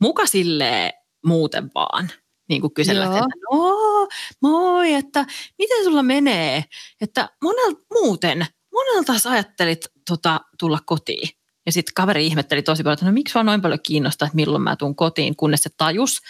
muka 0.00 0.26
silleen 0.26 0.92
muuten 1.26 1.70
vaan. 1.74 2.10
Niin 2.48 2.60
kuin 2.60 2.74
kysellä, 2.74 3.04
Joo. 3.04 3.14
että 3.14 3.26
no, 3.52 4.08
moi, 4.42 4.94
että 4.94 5.26
miten 5.58 5.84
sulla 5.84 6.02
menee? 6.02 6.64
Että 7.00 7.28
monelta 7.42 7.80
muuten, 7.92 8.46
monelta 8.72 9.18
sä 9.18 9.30
ajattelit 9.30 9.86
tota, 10.08 10.40
tulla 10.58 10.78
kotiin? 10.86 11.28
Ja 11.68 11.72
sitten 11.72 11.94
kaveri 11.94 12.26
ihmetteli 12.26 12.62
tosi 12.62 12.82
paljon, 12.82 12.94
että 12.94 13.06
no 13.06 13.12
miksi 13.12 13.32
sua 13.32 13.42
noin 13.42 13.62
paljon 13.62 13.80
kiinnostaa, 13.82 14.26
että 14.26 14.36
milloin 14.36 14.62
mä 14.62 14.76
tuun 14.76 14.96
kotiin, 14.96 15.36
kunnes 15.36 15.62
se 15.62 15.70
tajus, 15.76 16.22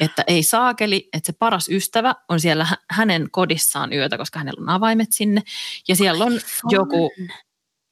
että 0.00 0.24
ei 0.26 0.42
saakeli, 0.42 1.08
että 1.12 1.26
se 1.26 1.32
paras 1.32 1.68
ystävä 1.68 2.14
on 2.28 2.40
siellä 2.40 2.64
hä- 2.64 2.78
hänen 2.90 3.28
kodissaan 3.30 3.92
yötä, 3.92 4.18
koska 4.18 4.38
hänellä 4.38 4.60
on 4.60 4.68
avaimet 4.68 5.12
sinne. 5.12 5.42
Ja 5.88 5.96
siellä 5.96 6.24
on 6.24 6.40
joku 6.70 7.10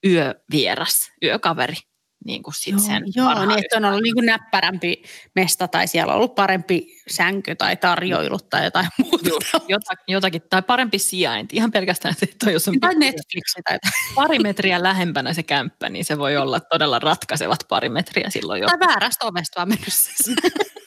yövieras, 0.07 1.13
yökaveri, 1.25 1.77
niin 2.25 2.43
kuin 2.43 2.55
sit 2.55 2.73
Joo, 2.73 2.81
sen 2.81 3.03
joo 3.15 3.27
parhaan 3.27 3.49
niin 3.49 3.59
että 3.59 3.77
on 3.77 3.85
ollut 3.85 4.03
niin 4.03 4.15
kuin 4.15 4.27
näppärämpi 4.27 5.03
mesta 5.35 5.69
tai 5.69 5.87
siellä 5.87 6.13
on 6.13 6.17
ollut 6.17 6.35
parempi 6.35 7.01
sänky 7.09 7.55
tai 7.55 7.77
tarjoilut 7.77 8.51
tai 8.51 8.65
jotain 8.65 8.87
muuta. 8.99 9.31
Jotakin, 9.69 10.13
jotakin, 10.13 10.43
tai 10.51 10.63
parempi 10.63 10.99
sijainti. 10.99 11.57
Ihan 11.57 11.73
pelkästään 11.73 12.15
se, 12.15 12.27
että 12.33 12.51
jos 12.51 12.69
on 12.69 12.81
Tai 12.81 12.95
Netflix 12.95 13.43
tai 13.65 13.79
pari 14.15 14.39
metriä 14.39 14.83
lähempänä 14.83 15.35
se 15.35 15.43
kämppä, 15.43 15.89
niin 15.89 16.05
se 16.05 16.19
voi 16.19 16.37
olla 16.37 16.61
todella 16.61 16.99
ratkaisevat 16.99 17.65
pari 17.69 17.89
metriä 17.89 18.31
silloin 18.31 18.61
jo. 18.63 18.67
Tai 18.69 18.79
väärästä 18.79 19.27
ovesta 19.27 19.57
vaan 19.57 19.69
mennyt. 19.69 19.89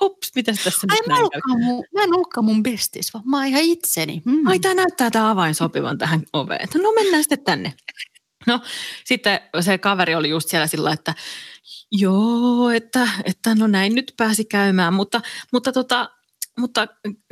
Hups, 0.00 0.30
miten 0.34 0.56
tässä 0.64 0.86
Ai 0.90 0.96
nyt 0.96 1.06
mä, 1.06 1.14
näin 1.14 1.64
mun, 1.64 1.84
mä 1.94 2.02
en 2.02 2.14
ollutkaan 2.14 2.44
mun 2.44 2.62
bestis, 2.62 3.14
vaan 3.14 3.24
mä 3.26 3.36
oon 3.36 3.46
ihan 3.46 3.62
itseni. 3.62 4.22
Mm. 4.24 4.46
Ai 4.46 4.58
tämä 4.58 4.74
näyttää 4.74 5.10
tämä 5.10 5.30
avain 5.30 5.54
sopivan 5.54 5.98
tähän 5.98 6.22
oveen. 6.32 6.68
No 6.82 6.92
mennään 6.92 7.22
sitten 7.22 7.44
tänne. 7.44 7.74
No 8.50 8.60
sitten 9.04 9.40
se 9.60 9.78
kaveri 9.78 10.14
oli 10.14 10.28
just 10.28 10.48
siellä 10.48 10.66
sillä, 10.66 10.92
että 10.92 11.14
joo, 11.92 12.70
että, 12.70 13.08
että 13.24 13.54
no 13.54 13.66
näin 13.66 13.94
nyt 13.94 14.14
pääsi 14.16 14.44
käymään, 14.44 14.94
mutta, 14.94 15.20
mutta, 15.52 15.72
tota, 15.72 16.10
mutta 16.58 16.86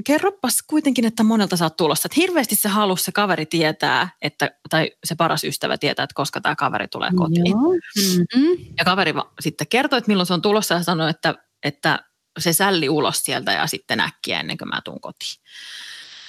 kerropas 0.05 0.63
kuitenkin, 0.67 1.05
että 1.05 1.23
monelta 1.23 1.57
sä 1.57 1.65
oot 1.65 1.77
tulossa. 1.77 2.07
Että 2.07 2.21
hirveästi 2.21 2.57
se 2.57 2.69
halusi 2.69 3.05
se 3.05 3.13
kaveri 3.13 3.47
tietää, 3.47 4.09
että, 4.23 4.51
tai 4.71 4.91
se 5.05 5.15
paras 5.15 5.45
ystävä 5.45 5.79
tietää, 5.79 6.05
että 6.05 6.15
koska 6.15 6.41
tämä 6.41 6.57
kaveri 6.57 6.89
tulee 6.89 7.11
kotiin. 7.17 7.51
Joo. 7.51 7.73
Mm-hmm. 7.73 8.75
Ja 8.79 8.85
kaveri 8.85 9.15
va- 9.15 9.33
sitten 9.41 9.67
kertoi, 9.67 9.99
että 9.99 10.09
milloin 10.09 10.27
se 10.27 10.35
on 10.35 10.43
tulossa 10.43 10.75
ja 10.75 10.83
sanoi, 10.83 11.11
että, 11.11 11.35
että 11.63 11.99
se 12.39 12.53
sälli 12.53 12.89
ulos 12.89 13.25
sieltä 13.25 13.53
ja 13.53 13.67
sitten 13.67 14.01
äkkiä 14.01 14.41
ennen 14.41 14.59
kuin 14.59 14.69
mä 14.69 14.81
tuun 14.85 15.01
kotiin. 15.01 15.43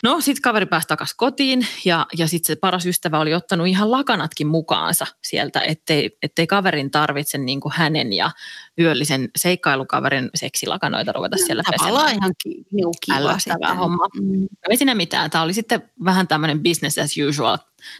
No 0.04 0.22
sitten 0.22 0.42
kaveri 0.42 0.66
pääsi 0.66 0.88
takaisin 0.88 1.18
kotiin 1.18 1.68
ja, 1.86 2.06
ja 2.18 2.28
sitten 2.28 2.48
se 2.48 2.56
paras 2.60 2.86
ystävä 2.86 3.20
oli 3.20 3.34
ottanut 3.34 3.68
ihan 3.68 3.92
lakanatkin 3.92 4.48
mukaansa 4.48 5.06
sieltä, 5.24 5.62
ettei, 5.62 6.18
ettei 6.24 6.48
kaverin 6.48 6.92
tarvitse 6.92 7.38
niin 7.38 7.60
kuin 7.60 7.74
hänen 7.76 8.14
ja 8.14 8.32
yöllisen 8.80 9.30
seikkailukaverin 9.38 10.30
seksilakanoita 10.36 11.12
ruveta 11.12 11.38
siellä 11.38 11.64
Tavallaan 11.64 12.06
pesemään. 12.06 12.16
ihan 12.18 12.32
ki- 12.44 12.64
niinku 12.72 12.92
kiva 13.06 13.40
sitten. 13.40 13.78
homma. 13.78 14.08
Mm. 14.22 14.48
Ei 14.70 14.78
siinä 14.78 14.96
mitään. 14.96 15.30
Tämä 15.30 15.44
oli 15.44 15.54
sitten 15.54 15.92
vähän 16.06 16.28
tämmöinen 16.28 16.64
business 16.64 16.98
as 16.98 17.12
usual 17.30 17.58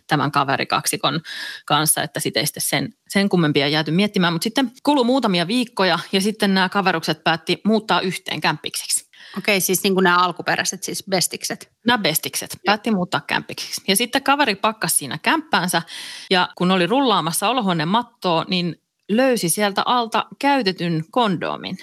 tämän 0.08 0.32
kaverikaksikon 0.32 1.20
kanssa, 1.66 2.04
että 2.04 2.20
sitten 2.20 2.42
ei 2.42 2.46
sitten 2.48 2.64
sen, 2.64 2.94
sen 3.10 3.30
kummempia 3.30 3.68
jääty 3.68 3.92
miettimään. 3.92 4.34
Mutta 4.34 4.44
sitten 4.44 4.72
kului 4.84 5.04
muutamia 5.06 5.48
viikkoja 5.48 6.00
ja 6.12 6.22
sitten 6.22 6.54
nämä 6.54 6.70
kaverukset 6.70 7.24
päätti 7.24 7.62
muuttaa 7.66 8.02
yhteen 8.02 8.42
kämppikseksi. 8.42 9.09
Okei, 9.38 9.62
siis 9.62 9.84
niin 9.84 9.94
kuin 9.94 10.04
nämä 10.04 10.18
alkuperäiset, 10.18 10.84
siis 10.84 11.04
bestikset. 11.10 11.72
Nämä 11.88 11.98
bestikset 11.98 12.58
päätti 12.66 12.92
muuttaa 12.92 13.22
kämppikseksi. 13.28 13.82
Ja 13.88 13.96
sitten 13.96 14.24
kaveri 14.24 14.56
pakkasi 14.56 14.96
siinä 14.96 15.18
kämppäänsä 15.18 15.82
ja 16.30 16.50
kun 16.56 16.72
oli 16.72 16.88
rullaamassa 16.88 17.50
olohuoneen 17.50 17.88
mattoa, 17.90 18.46
niin 18.48 18.82
löysi 19.12 19.50
sieltä 19.50 19.82
alta 19.86 20.26
käytetyn 20.40 21.04
kondomin. 21.12 21.78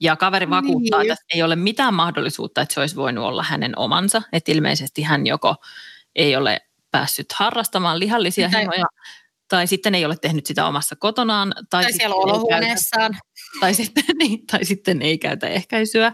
Ja 0.00 0.16
kaveri 0.16 0.50
vakuuttaa, 0.50 1.00
Niin. 1.02 1.12
että 1.12 1.24
ei 1.34 1.42
ole 1.42 1.56
mitään 1.56 1.94
mahdollisuutta, 1.94 2.60
että 2.62 2.74
se 2.74 2.80
olisi 2.80 2.96
voinut 2.96 3.24
olla 3.24 3.42
hänen 3.42 3.78
omansa. 3.78 4.22
Että 4.32 4.52
ilmeisesti 4.52 5.02
hän 5.02 5.26
joko 5.26 5.56
ei 6.14 6.36
ole 6.36 6.60
päässyt 6.90 7.32
harrastamaan 7.32 7.98
lihallisia 7.98 8.50
Tai- 8.50 8.60
himoja, 8.60 8.84
tai 9.48 9.66
sitten 9.66 9.94
ei 9.94 10.04
ole 10.04 10.16
tehnyt 10.16 10.46
sitä 10.46 10.66
omassa 10.66 10.96
kotonaan. 10.96 11.54
Tai, 11.70 11.82
Tai 11.82 11.92
siellä 11.92 12.14
käytä- 12.14 12.16
olohuoneessaan. 12.32 13.18
tai 13.60 13.74
sitten, 13.74 14.04
niin, 14.18 14.46
tai 14.46 14.64
sitten 14.64 15.02
ei 15.02 15.18
käytä 15.18 15.46
ehkäisyä 15.48 16.12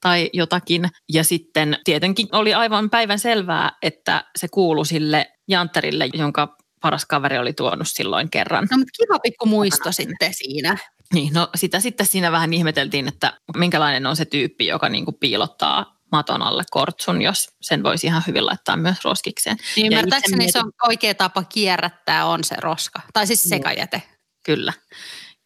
tai 0.00 0.30
jotakin. 0.32 0.88
Ja 1.12 1.24
sitten 1.24 1.78
tietenkin 1.84 2.28
oli 2.32 2.54
aivan 2.54 2.90
päivän 2.90 3.18
selvää, 3.18 3.72
että 3.82 4.24
se 4.38 4.48
kuului 4.48 4.86
sille 4.86 5.26
Jantterille, 5.48 6.08
jonka 6.12 6.56
paras 6.80 7.06
kaveri 7.06 7.38
oli 7.38 7.52
tuonut 7.52 7.88
silloin 7.88 8.30
kerran. 8.30 8.68
No 8.70 8.78
mutta 8.78 8.92
kiva 8.98 9.18
pikku 9.18 9.46
muisto 9.46 9.92
sitten 9.92 10.34
siinä. 10.34 10.76
Niin, 11.14 11.32
no 11.32 11.48
sitä 11.54 11.80
sitten 11.80 12.06
siinä 12.06 12.32
vähän 12.32 12.52
ihmeteltiin, 12.52 13.08
että 13.08 13.32
minkälainen 13.56 14.06
on 14.06 14.16
se 14.16 14.24
tyyppi, 14.24 14.66
joka 14.66 14.88
niin 14.88 15.04
kuin 15.04 15.16
piilottaa 15.20 15.96
maton 16.12 16.42
alle 16.42 16.62
kortsun, 16.70 17.22
jos 17.22 17.48
sen 17.60 17.82
voisi 17.82 18.06
ihan 18.06 18.22
hyvin 18.26 18.46
laittaa 18.46 18.76
myös 18.76 19.04
roskikseen. 19.04 19.56
Niin 19.76 19.92
ymmärtääkseni 19.92 20.44
itse 20.44 20.52
se 20.52 20.64
on 20.64 20.72
oikea 20.88 21.14
tapa 21.14 21.42
kierrättää 21.44 22.26
on 22.26 22.44
se 22.44 22.56
roska. 22.58 23.00
Tai 23.12 23.26
siis 23.26 23.44
Niin. 23.44 23.48
sekajäte. 23.48 24.02
Kyllä. 24.44 24.72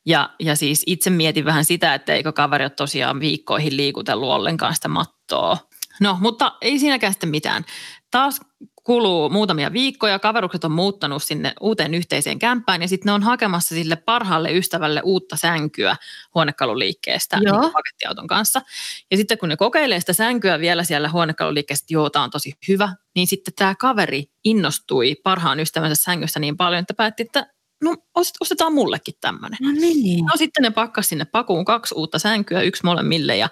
Ja, 0.06 0.30
ja 0.40 0.56
siis 0.56 0.82
itse 0.86 1.10
mietin 1.10 1.44
vähän 1.44 1.64
sitä, 1.64 1.94
että 1.94 2.14
eikö 2.14 2.32
kaveri 2.32 2.64
ole 2.64 2.70
tosiaan 2.70 3.20
viikkoihin 3.20 3.76
liikutellut 3.76 4.28
ollenkaan 4.28 4.74
sitä 4.74 4.88
mattoa. 4.88 5.58
No, 6.00 6.18
mutta 6.20 6.52
ei 6.60 6.78
siinäkään 6.78 7.12
sitten 7.12 7.28
mitään. 7.28 7.64
Taas 8.10 8.40
kuluu 8.84 9.30
muutamia 9.30 9.72
viikkoja, 9.72 10.18
kaverukset 10.18 10.64
on 10.64 10.72
muuttanut 10.72 11.22
sinne 11.22 11.52
uuteen 11.60 11.94
yhteiseen 11.94 12.38
kämppään 12.38 12.82
ja 12.82 12.88
sitten 12.88 13.06
ne 13.06 13.12
on 13.12 13.22
hakemassa 13.22 13.74
sille 13.74 13.96
parhaalle 13.96 14.52
ystävälle 14.52 15.00
uutta 15.04 15.36
sänkyä 15.36 15.96
huonekaluliikkeestä 16.34 17.38
Joo. 17.42 17.60
niin 17.60 17.72
pakettiauton 17.72 18.26
kanssa. 18.26 18.62
Ja 19.10 19.16
sitten 19.16 19.38
kun 19.38 19.48
ne 19.48 19.56
kokeilee 19.56 20.00
sitä 20.00 20.12
sänkyä 20.12 20.58
vielä 20.58 20.84
siellä 20.84 21.10
huonekaluliikkeessä, 21.10 21.84
että 21.84 21.94
joo, 21.94 22.10
tämä 22.10 22.24
on 22.24 22.30
tosi 22.30 22.52
hyvä, 22.68 22.88
niin 23.14 23.26
sitten 23.26 23.54
tämä 23.54 23.74
kaveri 23.74 24.24
innostui 24.44 25.14
parhaan 25.14 25.60
ystävänsä 25.60 26.02
sängystä 26.02 26.40
niin 26.40 26.56
paljon, 26.56 26.80
että 26.80 26.94
päätti, 26.94 27.22
että 27.22 27.53
no 27.84 27.96
ost- 28.18 28.36
ostetaan 28.40 28.72
mullekin 28.72 29.14
tämmöinen. 29.20 29.58
No 29.62 29.70
niin. 29.70 30.24
No 30.24 30.36
sitten 30.36 30.62
ne 30.62 30.70
pakkas 30.70 31.08
sinne 31.08 31.24
pakuun 31.24 31.64
kaksi 31.64 31.94
uutta 31.94 32.18
sänkyä, 32.18 32.62
yksi 32.62 32.84
molemmille 32.84 33.36
ja, 33.36 33.48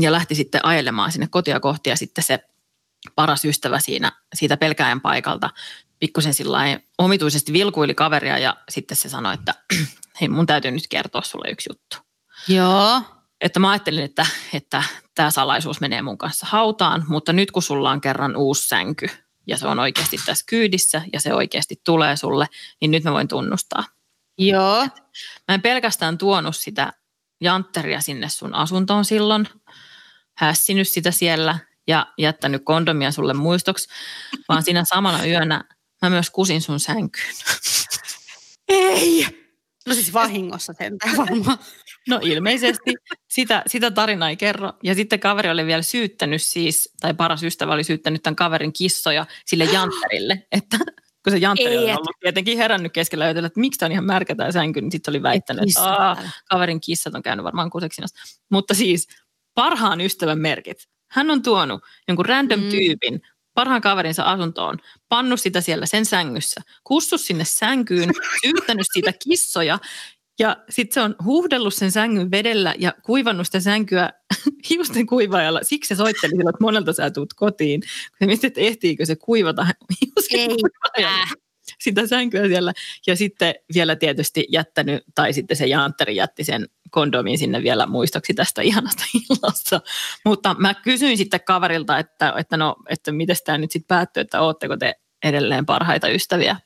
ja 0.00 0.12
lähti 0.12 0.34
sitten 0.34 0.64
ajelemaan 0.64 1.12
sinne 1.12 1.26
kotia 1.30 1.60
kohti 1.60 1.90
ja 1.90 1.96
sitten 1.96 2.24
se 2.24 2.38
paras 3.14 3.44
ystävä 3.44 3.78
siinä, 3.78 4.12
siitä 4.34 4.56
pelkääjän 4.56 5.00
paikalta 5.00 5.50
pikkusen 6.02 6.34
sillä 6.34 6.58
omituisesti 6.98 7.52
vilkuili 7.52 7.94
kaveria 7.94 8.38
ja 8.38 8.56
sitten 8.68 8.96
se 8.96 9.08
sanoi, 9.08 9.34
että 9.34 9.54
hei 10.20 10.28
mun 10.28 10.46
täytyy 10.46 10.70
nyt 10.70 10.88
kertoa 10.88 11.22
sulle 11.22 11.50
yksi 11.50 11.70
juttu. 11.70 11.96
Joo. 12.48 13.02
Että 13.40 13.60
mä 13.60 13.70
ajattelin, 13.70 14.04
että, 14.04 14.26
että 14.54 14.82
tämä 15.14 15.30
salaisuus 15.30 15.80
menee 15.80 16.02
mun 16.02 16.18
kanssa 16.18 16.46
hautaan, 16.50 17.04
mutta 17.08 17.32
nyt 17.32 17.50
kun 17.50 17.62
sulla 17.62 17.90
on 17.90 18.00
kerran 18.00 18.36
uusi 18.36 18.68
sänky 18.68 19.06
ja 19.46 19.56
se 19.56 19.66
on 19.66 19.78
oikeasti 19.78 20.16
tässä 20.26 20.44
kyydissä 20.48 21.02
ja 21.12 21.20
se 21.20 21.34
oikeasti 21.34 21.80
tulee 21.84 22.16
sulle, 22.16 22.46
niin 22.80 22.90
nyt 22.90 23.04
mä 23.04 23.12
voin 23.12 23.28
tunnustaa. 23.28 23.84
Joo. 24.38 24.86
Mä 25.48 25.54
en 25.54 25.62
pelkästään 25.62 26.18
tuonut 26.18 26.56
sitä 26.56 26.92
jantteria 27.40 28.00
sinne 28.00 28.28
sun 28.28 28.54
asuntoon 28.54 29.04
silloin 29.04 29.48
hässinyt 30.36 30.88
sitä 30.88 31.10
siellä 31.10 31.58
ja 31.86 32.06
jättänyt 32.18 32.62
kondomia 32.64 33.10
sulle 33.12 33.34
muistoksi, 33.34 33.88
vaan 34.48 34.62
siinä 34.62 34.84
samana 34.84 35.24
yönä 35.26 35.64
mä 36.02 36.10
myös 36.10 36.30
kusin 36.30 36.62
sun 36.62 36.80
sänkyyn. 36.80 37.34
Ei! 38.68 39.26
No 39.86 39.94
siis 39.94 40.12
vahingossa 40.12 40.72
sentään 40.72 41.16
varmaan. 41.16 41.58
No 42.08 42.20
ilmeisesti 42.22 42.94
sitä, 43.28 43.62
sitä 43.66 43.90
tarina 43.90 44.28
ei 44.28 44.36
kerro. 44.36 44.72
Ja 44.82 44.94
sitten 44.94 45.20
kaveri 45.20 45.50
oli 45.50 45.66
vielä 45.66 45.82
syyttänyt 45.82 46.42
siis, 46.42 46.94
tai 47.00 47.14
paras 47.14 47.42
ystävä 47.42 47.72
oli 47.72 47.84
syyttänyt 47.84 48.22
tämän 48.22 48.36
kaverin 48.36 48.72
kissoja 48.72 49.26
sille 49.46 49.64
jantterille, 49.64 50.46
että 50.52 50.76
kun 51.24 51.30
se 51.30 51.38
jantteri 51.38 51.70
Ei, 51.70 51.78
oli 51.78 51.90
ollut 51.90 52.16
tietenkin 52.20 52.58
herännyt 52.58 52.92
keskellä 52.92 53.24
yötä, 53.24 53.46
että 53.46 53.60
miksi 53.60 53.78
tämä 53.78 53.86
on 53.88 53.92
ihan 53.92 54.04
märkä 54.04 54.34
tämä 54.34 54.52
sänky, 54.52 54.80
niin 54.80 54.92
sitten 54.92 55.12
oli 55.12 55.22
väittänyt, 55.22 55.62
että 55.68 55.82
Aa, 55.82 56.16
kaverin 56.50 56.80
kissat 56.80 57.14
on 57.14 57.22
käynyt 57.22 57.44
varmaan 57.44 57.70
kuseksinassa. 57.70 58.16
Mutta 58.50 58.74
siis 58.74 59.08
parhaan 59.54 60.00
ystävän 60.00 60.38
merkit. 60.38 60.88
Hän 61.10 61.30
on 61.30 61.42
tuonut 61.42 61.82
jonkun 62.08 62.26
random 62.26 62.60
Mm. 62.60 62.70
tyypin 62.70 63.22
parhaan 63.54 63.80
kaverinsa 63.80 64.22
asuntoon, 64.22 64.78
pannut 65.08 65.40
sitä 65.40 65.60
siellä 65.60 65.86
sen 65.86 66.06
sängyssä, 66.06 66.60
kussu 66.84 67.18
sinne 67.18 67.44
sänkyyn, 67.44 68.10
syyttänyt 68.44 68.86
siitä 68.92 69.12
kissoja 69.28 69.78
ja 70.42 70.56
sitten 70.70 70.94
se 70.94 71.00
on 71.00 71.16
huuhdellut 71.24 71.74
sen 71.74 71.92
sängyn 71.92 72.30
vedellä 72.30 72.74
ja 72.78 72.92
kuivannut 73.02 73.46
sitä 73.46 73.60
sänkyä 73.60 74.10
hiusten 74.70 75.06
kuivaajalla. 75.06 75.60
Siksi 75.62 75.88
se 75.88 75.94
soitteli 75.94 76.30
silloin, 76.30 76.54
että 76.54 76.64
monelta 76.64 76.92
sä 76.92 77.10
tuut 77.10 77.34
kotiin. 77.34 77.80
Kun 77.80 78.16
se 78.18 78.26
mietti, 78.26 78.46
että 78.46 78.60
ehtiikö 78.60 79.06
se 79.06 79.16
kuivata 79.16 79.66
hiusten 80.00 80.48
kuivaajalla 80.48 81.42
sitä 81.80 82.06
sänkyä 82.06 82.48
siellä. 82.48 82.72
Ja 83.06 83.16
sitten 83.16 83.54
vielä 83.74 83.96
tietysti 83.96 84.46
jättänyt, 84.48 85.04
tai 85.14 85.32
sitten 85.32 85.56
se 85.56 85.66
Jantteri 85.66 86.16
jätti 86.16 86.44
sen 86.44 86.66
kondomin 86.90 87.38
sinne 87.38 87.62
vielä 87.62 87.86
muistoksi 87.86 88.34
tästä 88.34 88.62
ihanasta 88.62 89.04
illasta. 89.30 89.80
Mutta 90.24 90.56
mä 90.58 90.74
kysyin 90.74 91.16
sitten 91.16 91.40
kaverilta, 91.40 91.98
että, 91.98 92.34
että 92.38 92.56
no, 92.56 92.76
että 92.88 93.12
miten 93.12 93.36
tämä 93.44 93.58
nyt 93.58 93.70
sitten 93.70 93.88
päättyy, 93.88 94.20
että 94.20 94.40
ootteko 94.40 94.76
te 94.76 94.94
edelleen 95.24 95.66
parhaita 95.66 96.08
ystäviä. 96.08 96.56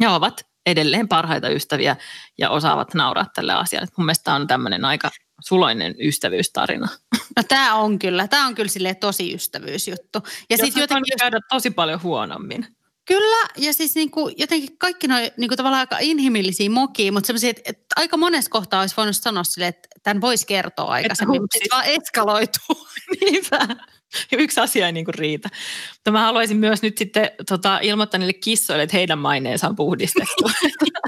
Ja 0.00 0.14
ovat 0.14 0.47
edelleen 0.70 1.08
parhaita 1.08 1.48
ystäviä 1.48 1.96
ja 2.38 2.50
osaavat 2.50 2.94
nauraa 2.94 3.26
tälle 3.34 3.52
asialle. 3.52 3.88
Mun 3.96 4.06
mielestä 4.06 4.34
on 4.34 4.46
tämmöinen 4.46 4.84
aika 4.84 5.10
suloinen 5.46 5.94
ystävyystarina. 6.00 6.88
No 7.36 7.42
tämä 7.48 7.74
on 7.74 7.98
kyllä, 7.98 8.28
tämä 8.28 8.46
on 8.46 8.54
kyllä 8.54 8.68
silleen 8.68 8.96
tosi 8.96 9.34
ystävyysjuttu. 9.34 10.18
Ja 10.50 10.56
sitten 10.56 10.80
jotenkin, 10.80 11.18
käydä 11.18 11.40
tosi 11.48 11.70
paljon 11.70 12.02
huonommin. 12.02 12.66
kyllä, 13.04 13.48
ja 13.56 13.72
siis 13.72 13.94
niinku, 13.94 14.30
jotenkin 14.36 14.78
kaikki 14.78 15.08
noin 15.08 15.30
niinku 15.36 15.56
tavallaan 15.56 15.80
aika 15.80 15.96
inhimillisiä 16.00 16.70
mokia, 16.70 17.12
mutta 17.12 17.26
semmoisia, 17.26 17.50
että, 17.50 17.62
että 17.64 17.86
aika 17.96 18.16
monessa 18.16 18.50
kohtaa 18.50 18.80
olisi 18.80 18.96
voinut 18.96 19.16
sanoa 19.16 19.44
silleen, 19.44 19.68
että 19.68 19.88
tämän 20.02 20.20
voisi 20.20 20.46
kertoa 20.46 20.86
aikaisemmin, 20.86 21.42
mutta 21.42 21.58
sitten 21.58 21.76
vaan 21.76 21.86
eskaloituu. 21.86 22.88
Niinpä. 23.20 23.76
Yksi 24.32 24.60
asia 24.60 24.86
ei 24.86 24.92
niinku 24.92 25.12
riitä. 25.12 25.48
Mutta 25.94 26.10
mä 26.10 26.20
haluaisin 26.20 26.56
myös 26.56 26.82
nyt 26.82 26.98
sitten 26.98 27.30
tota, 27.48 27.78
ilmoittaa 27.82 28.18
niille 28.18 28.32
kissoille, 28.32 28.82
että 28.82 28.96
heidän 28.96 29.18
maineensa 29.18 29.68
on 29.68 29.76
puhdistettu. 29.76 30.50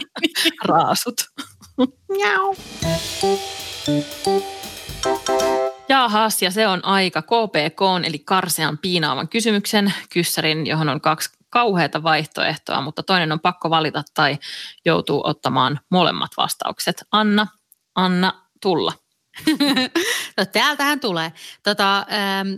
Raasut. 0.65 1.17
Miau. 2.09 2.55
Jaahas, 5.89 6.43
ja 6.43 6.51
se 6.51 6.69
on 6.69 6.85
aika 6.85 7.23
KPK, 7.23 7.81
eli 8.07 8.19
karsean 8.19 8.79
piinaavan 8.79 9.29
kysymyksen 9.29 9.95
kyssärin, 10.13 10.67
johon 10.67 10.89
on 10.89 11.01
kaksi 11.01 11.31
kauheata 11.51 12.03
vaihtoehtoa, 12.03 12.81
mutta 12.81 13.03
toinen 13.03 13.33
on 13.33 13.41
pakko 13.41 13.71
valita 13.71 14.03
tai 14.15 14.39
joutuu 14.85 15.21
ottamaan 15.25 15.81
molemmat 15.91 16.31
vastaukset. 16.37 17.05
Anna, 17.13 17.47
Anna, 17.95 18.33
tulla. 18.63 18.93
No 20.37 20.47
täältähän 20.47 21.01
tulee. 21.01 21.33
Tota, 21.63 21.99
äm, 21.99 22.07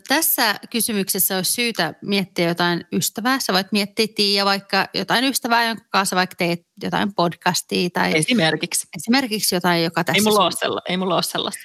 tässä 0.09 0.55
kysymyksessä 0.71 1.37
olisi 1.37 1.53
syytä 1.53 1.95
miettiä 2.03 2.49
jotain 2.49 2.85
ystävää. 2.93 3.41
Sä 3.41 3.53
voit 3.53 3.73
miettiä 3.73 4.07
Tiia 4.15 4.45
vaikka 4.45 4.89
jotain 4.95 5.25
ystävää, 5.25 5.65
jonka 5.69 5.85
kanssa 5.91 6.17
vaikka 6.17 6.37
teet 6.37 6.67
jotain 6.83 7.15
podcastia 7.15 7.91
tai 7.91 8.13
Esimerkiksi. 8.17 8.87
esimerkiksi 8.97 9.55
jotain, 9.55 9.85
joka 9.85 10.05
tässä... 10.05 10.19
Ei 10.19 10.23
mulla, 10.25 10.45
ole 10.45 10.53
sella, 10.53 10.81
ei 10.89 10.97
mulla 10.97 11.15
ole 11.15 11.23
sellaista. 11.23 11.63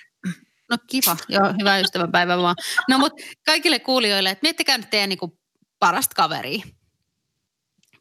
No 0.69 0.77
kiva, 0.88 1.17
joo, 1.29 1.53
hyvää 1.59 1.79
ystävänpäivää 1.79 2.38
vaan. 2.38 2.55
No 2.89 2.97
mutta 3.00 3.24
kaikille 3.45 3.79
kuulijoille, 3.79 4.29
että 4.29 4.45
miettikää 4.45 4.77
nyt 4.77 4.89
teidän 4.89 5.09
niinku 5.09 5.39
parasta 5.79 6.15
kaveria. 6.15 6.65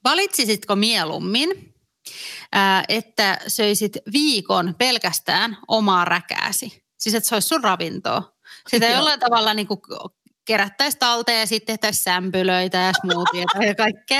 Valitsisitko 0.04 0.76
mieluummin, 0.76 1.74
ää, 2.52 2.84
että 2.88 3.38
söisit 3.48 3.96
viikon 4.12 4.74
pelkästään 4.78 5.58
omaa 5.68 6.04
räkääsi? 6.04 6.85
Siis 6.98 7.14
että 7.14 7.28
se 7.28 7.34
olisi 7.36 7.48
sun 7.48 7.64
ravintoa. 7.64 8.36
Sitä 8.68 8.86
Joo. 8.86 8.94
jollain 8.94 9.20
tavalla 9.20 9.54
niinku 9.54 9.82
kerättäisiin 10.44 10.98
talteen 10.98 11.40
ja 11.40 11.46
sitten 11.46 11.66
tehtäisiin 11.66 12.02
sämpylöitä 12.02 12.78
ja 12.78 12.92
smoothieita 13.00 13.64
ja 13.64 13.74
kaikkea. 13.74 14.18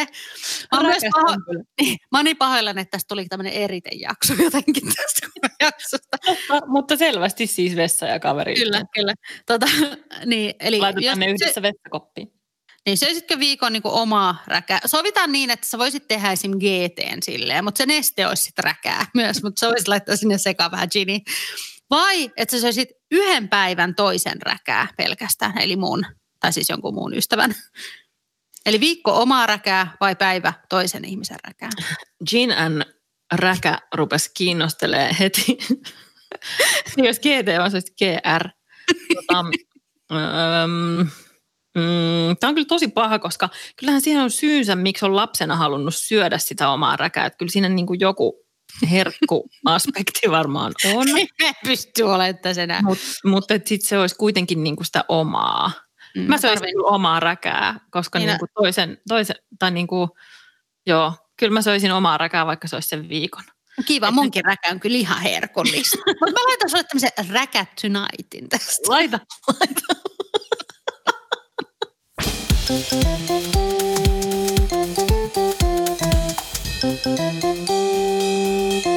Mä 0.73 0.79
oon, 0.79 0.87
myös 0.87 1.03
paho... 1.13 1.37
Mä 2.13 2.19
oon 2.19 2.25
niin 2.25 2.37
pahoillani, 2.37 2.81
että 2.81 2.91
tästä 2.91 3.09
tuli 3.09 3.27
tämmöinen 3.27 3.53
eritejakso 3.53 4.35
jotenkin 4.45 4.83
tästä 4.97 5.27
jaksosta. 5.61 6.17
Mutta, 6.29 6.67
mutta 6.67 6.97
selvästi 6.97 7.47
siis 7.47 7.77
vessa 7.77 8.07
ja 8.07 8.21
kaveri. 8.21 8.55
Kyllä, 8.55 8.83
kyllä. 8.95 9.15
Tota, 9.47 9.67
niin, 10.27 10.55
eli 10.61 10.79
Laitetaan 10.81 11.19
ne 11.19 11.27
se- 11.27 11.31
yhdessä 11.31 11.63
vessakoppiin. 11.63 12.33
niin 12.87 12.99
söisitkö 12.99 13.39
viikon 13.39 13.73
niin 13.73 13.83
omaa 13.85 14.43
räkää? 14.47 14.81
Sovitaan 14.87 15.33
niin, 15.33 15.51
että 15.51 15.67
sä 15.67 15.79
voisit 15.79 16.09
tehdä 16.09 16.33
esim. 16.33 16.51
GTn 16.53 17.23
silleen, 17.23 17.65
mutta 17.65 17.79
se 17.79 17.87
neste 17.87 18.27
olisi 18.27 18.43
sitten 18.43 18.65
räkää 18.65 19.07
myös, 19.15 19.43
mutta 19.43 19.61
sä 19.61 19.69
voisit 19.69 19.89
laittaa 19.89 20.17
sinne 20.17 20.39
sekaan 20.39 20.71
vähän 20.71 20.89
gini. 20.93 21.25
Vai 21.91 22.31
että 22.37 22.57
sä 22.57 22.61
söisit 22.61 22.89
yhden 23.11 23.49
päivän 23.49 23.95
toisen 23.95 24.43
räkää 24.43 24.89
pelkästään, 24.97 25.59
eli 25.59 25.77
mun, 25.77 26.07
tai 26.41 26.53
siis 26.53 26.69
jonkun 26.69 26.95
muun 26.95 27.15
ystävän. 27.15 27.55
Eli 28.67 28.81
viikko 28.81 29.23
omaa 29.23 29.47
räkää 29.47 29.97
vai 30.01 30.17
päivä 30.17 30.53
toisen 30.69 31.05
ihmisen 31.05 31.39
räkää? 31.47 31.71
Gin 32.29 32.53
and 32.53 32.83
räkä 33.33 33.79
rupesi 33.95 34.31
kiinnostelee 34.35 35.17
heti. 35.19 35.59
Jos 36.97 37.21
GT 37.21 37.49
on 37.65 37.71
se 37.71 37.81
GR. 37.81 38.49
Tota, 39.15 39.45
öm, 40.13 41.07
mm, 41.77 42.37
Tämä 42.41 42.49
on 42.49 42.55
kyllä 42.55 42.67
tosi 42.69 42.89
paha, 42.89 43.19
koska 43.19 43.49
kyllähän 43.77 44.01
siihen 44.01 44.23
on 44.23 44.31
syynsä, 44.31 44.77
miksi 44.77 45.05
on 45.05 45.17
lapsena 45.17 45.57
halunnut 45.57 45.95
syödä 45.95 46.39
sitä 46.39 46.71
omaa 46.71 46.97
räkää. 46.97 47.27
Että 47.27 47.37
kyllä 47.37 47.53
siinä 47.53 47.69
niin 47.69 47.87
kuin 47.87 48.01
joku 48.01 48.46
herkku-aspekti 48.91 50.31
varmaan 50.31 50.73
on. 50.95 51.07
Me 51.43 51.53
pysty 51.65 52.03
olemaan 52.03 52.39
tässä 52.43 52.63
enää. 52.63 52.83
Mutta 52.83 53.05
mut 53.25 53.45
sitten 53.65 53.89
se 53.89 53.99
olisi 53.99 54.15
kuitenkin 54.15 54.65
niinku 54.65 54.85
sitä 54.85 55.05
omaa. 55.09 55.71
Mm, 56.17 56.23
Mä 56.23 56.39
söisin 56.39 56.59
tarvin- 56.61 56.85
omaa 56.95 57.21
räkää, 57.21 57.81
koska 57.91 58.19
Niin, 58.19 58.27
niinku 58.29 58.47
toisen, 58.55 58.99
toisen, 59.09 59.37
tai 59.59 59.71
niinku, 59.71 60.09
joo, 60.87 61.13
kyllä 61.39 61.53
mä 61.53 61.63
söisin 61.63 61.93
omaa 61.93 62.19
räkää, 62.19 62.47
vaikka 62.47 62.69
se 62.69 62.77
olisi 62.77 62.89
sen 62.89 63.09
viikon. 63.09 63.45
Kiva, 63.87 64.11
munkin 64.11 64.45
räkä 64.45 64.71
on 64.71 64.81
kyllä 64.81 64.97
ihan 64.99 65.23
herkullista. 65.23 65.97
Mutta 66.21 66.33
mä 66.41 66.45
laitan 66.47 66.71
sulle 66.71 66.85
tämmöisen 66.85 67.35
räkä 67.35 67.67
tonightin 67.83 68.49
tästä. 68.49 68.83
Laita, 68.89 69.19
laita. 69.61 69.97
Thank 76.87 77.69
you. 78.87 78.96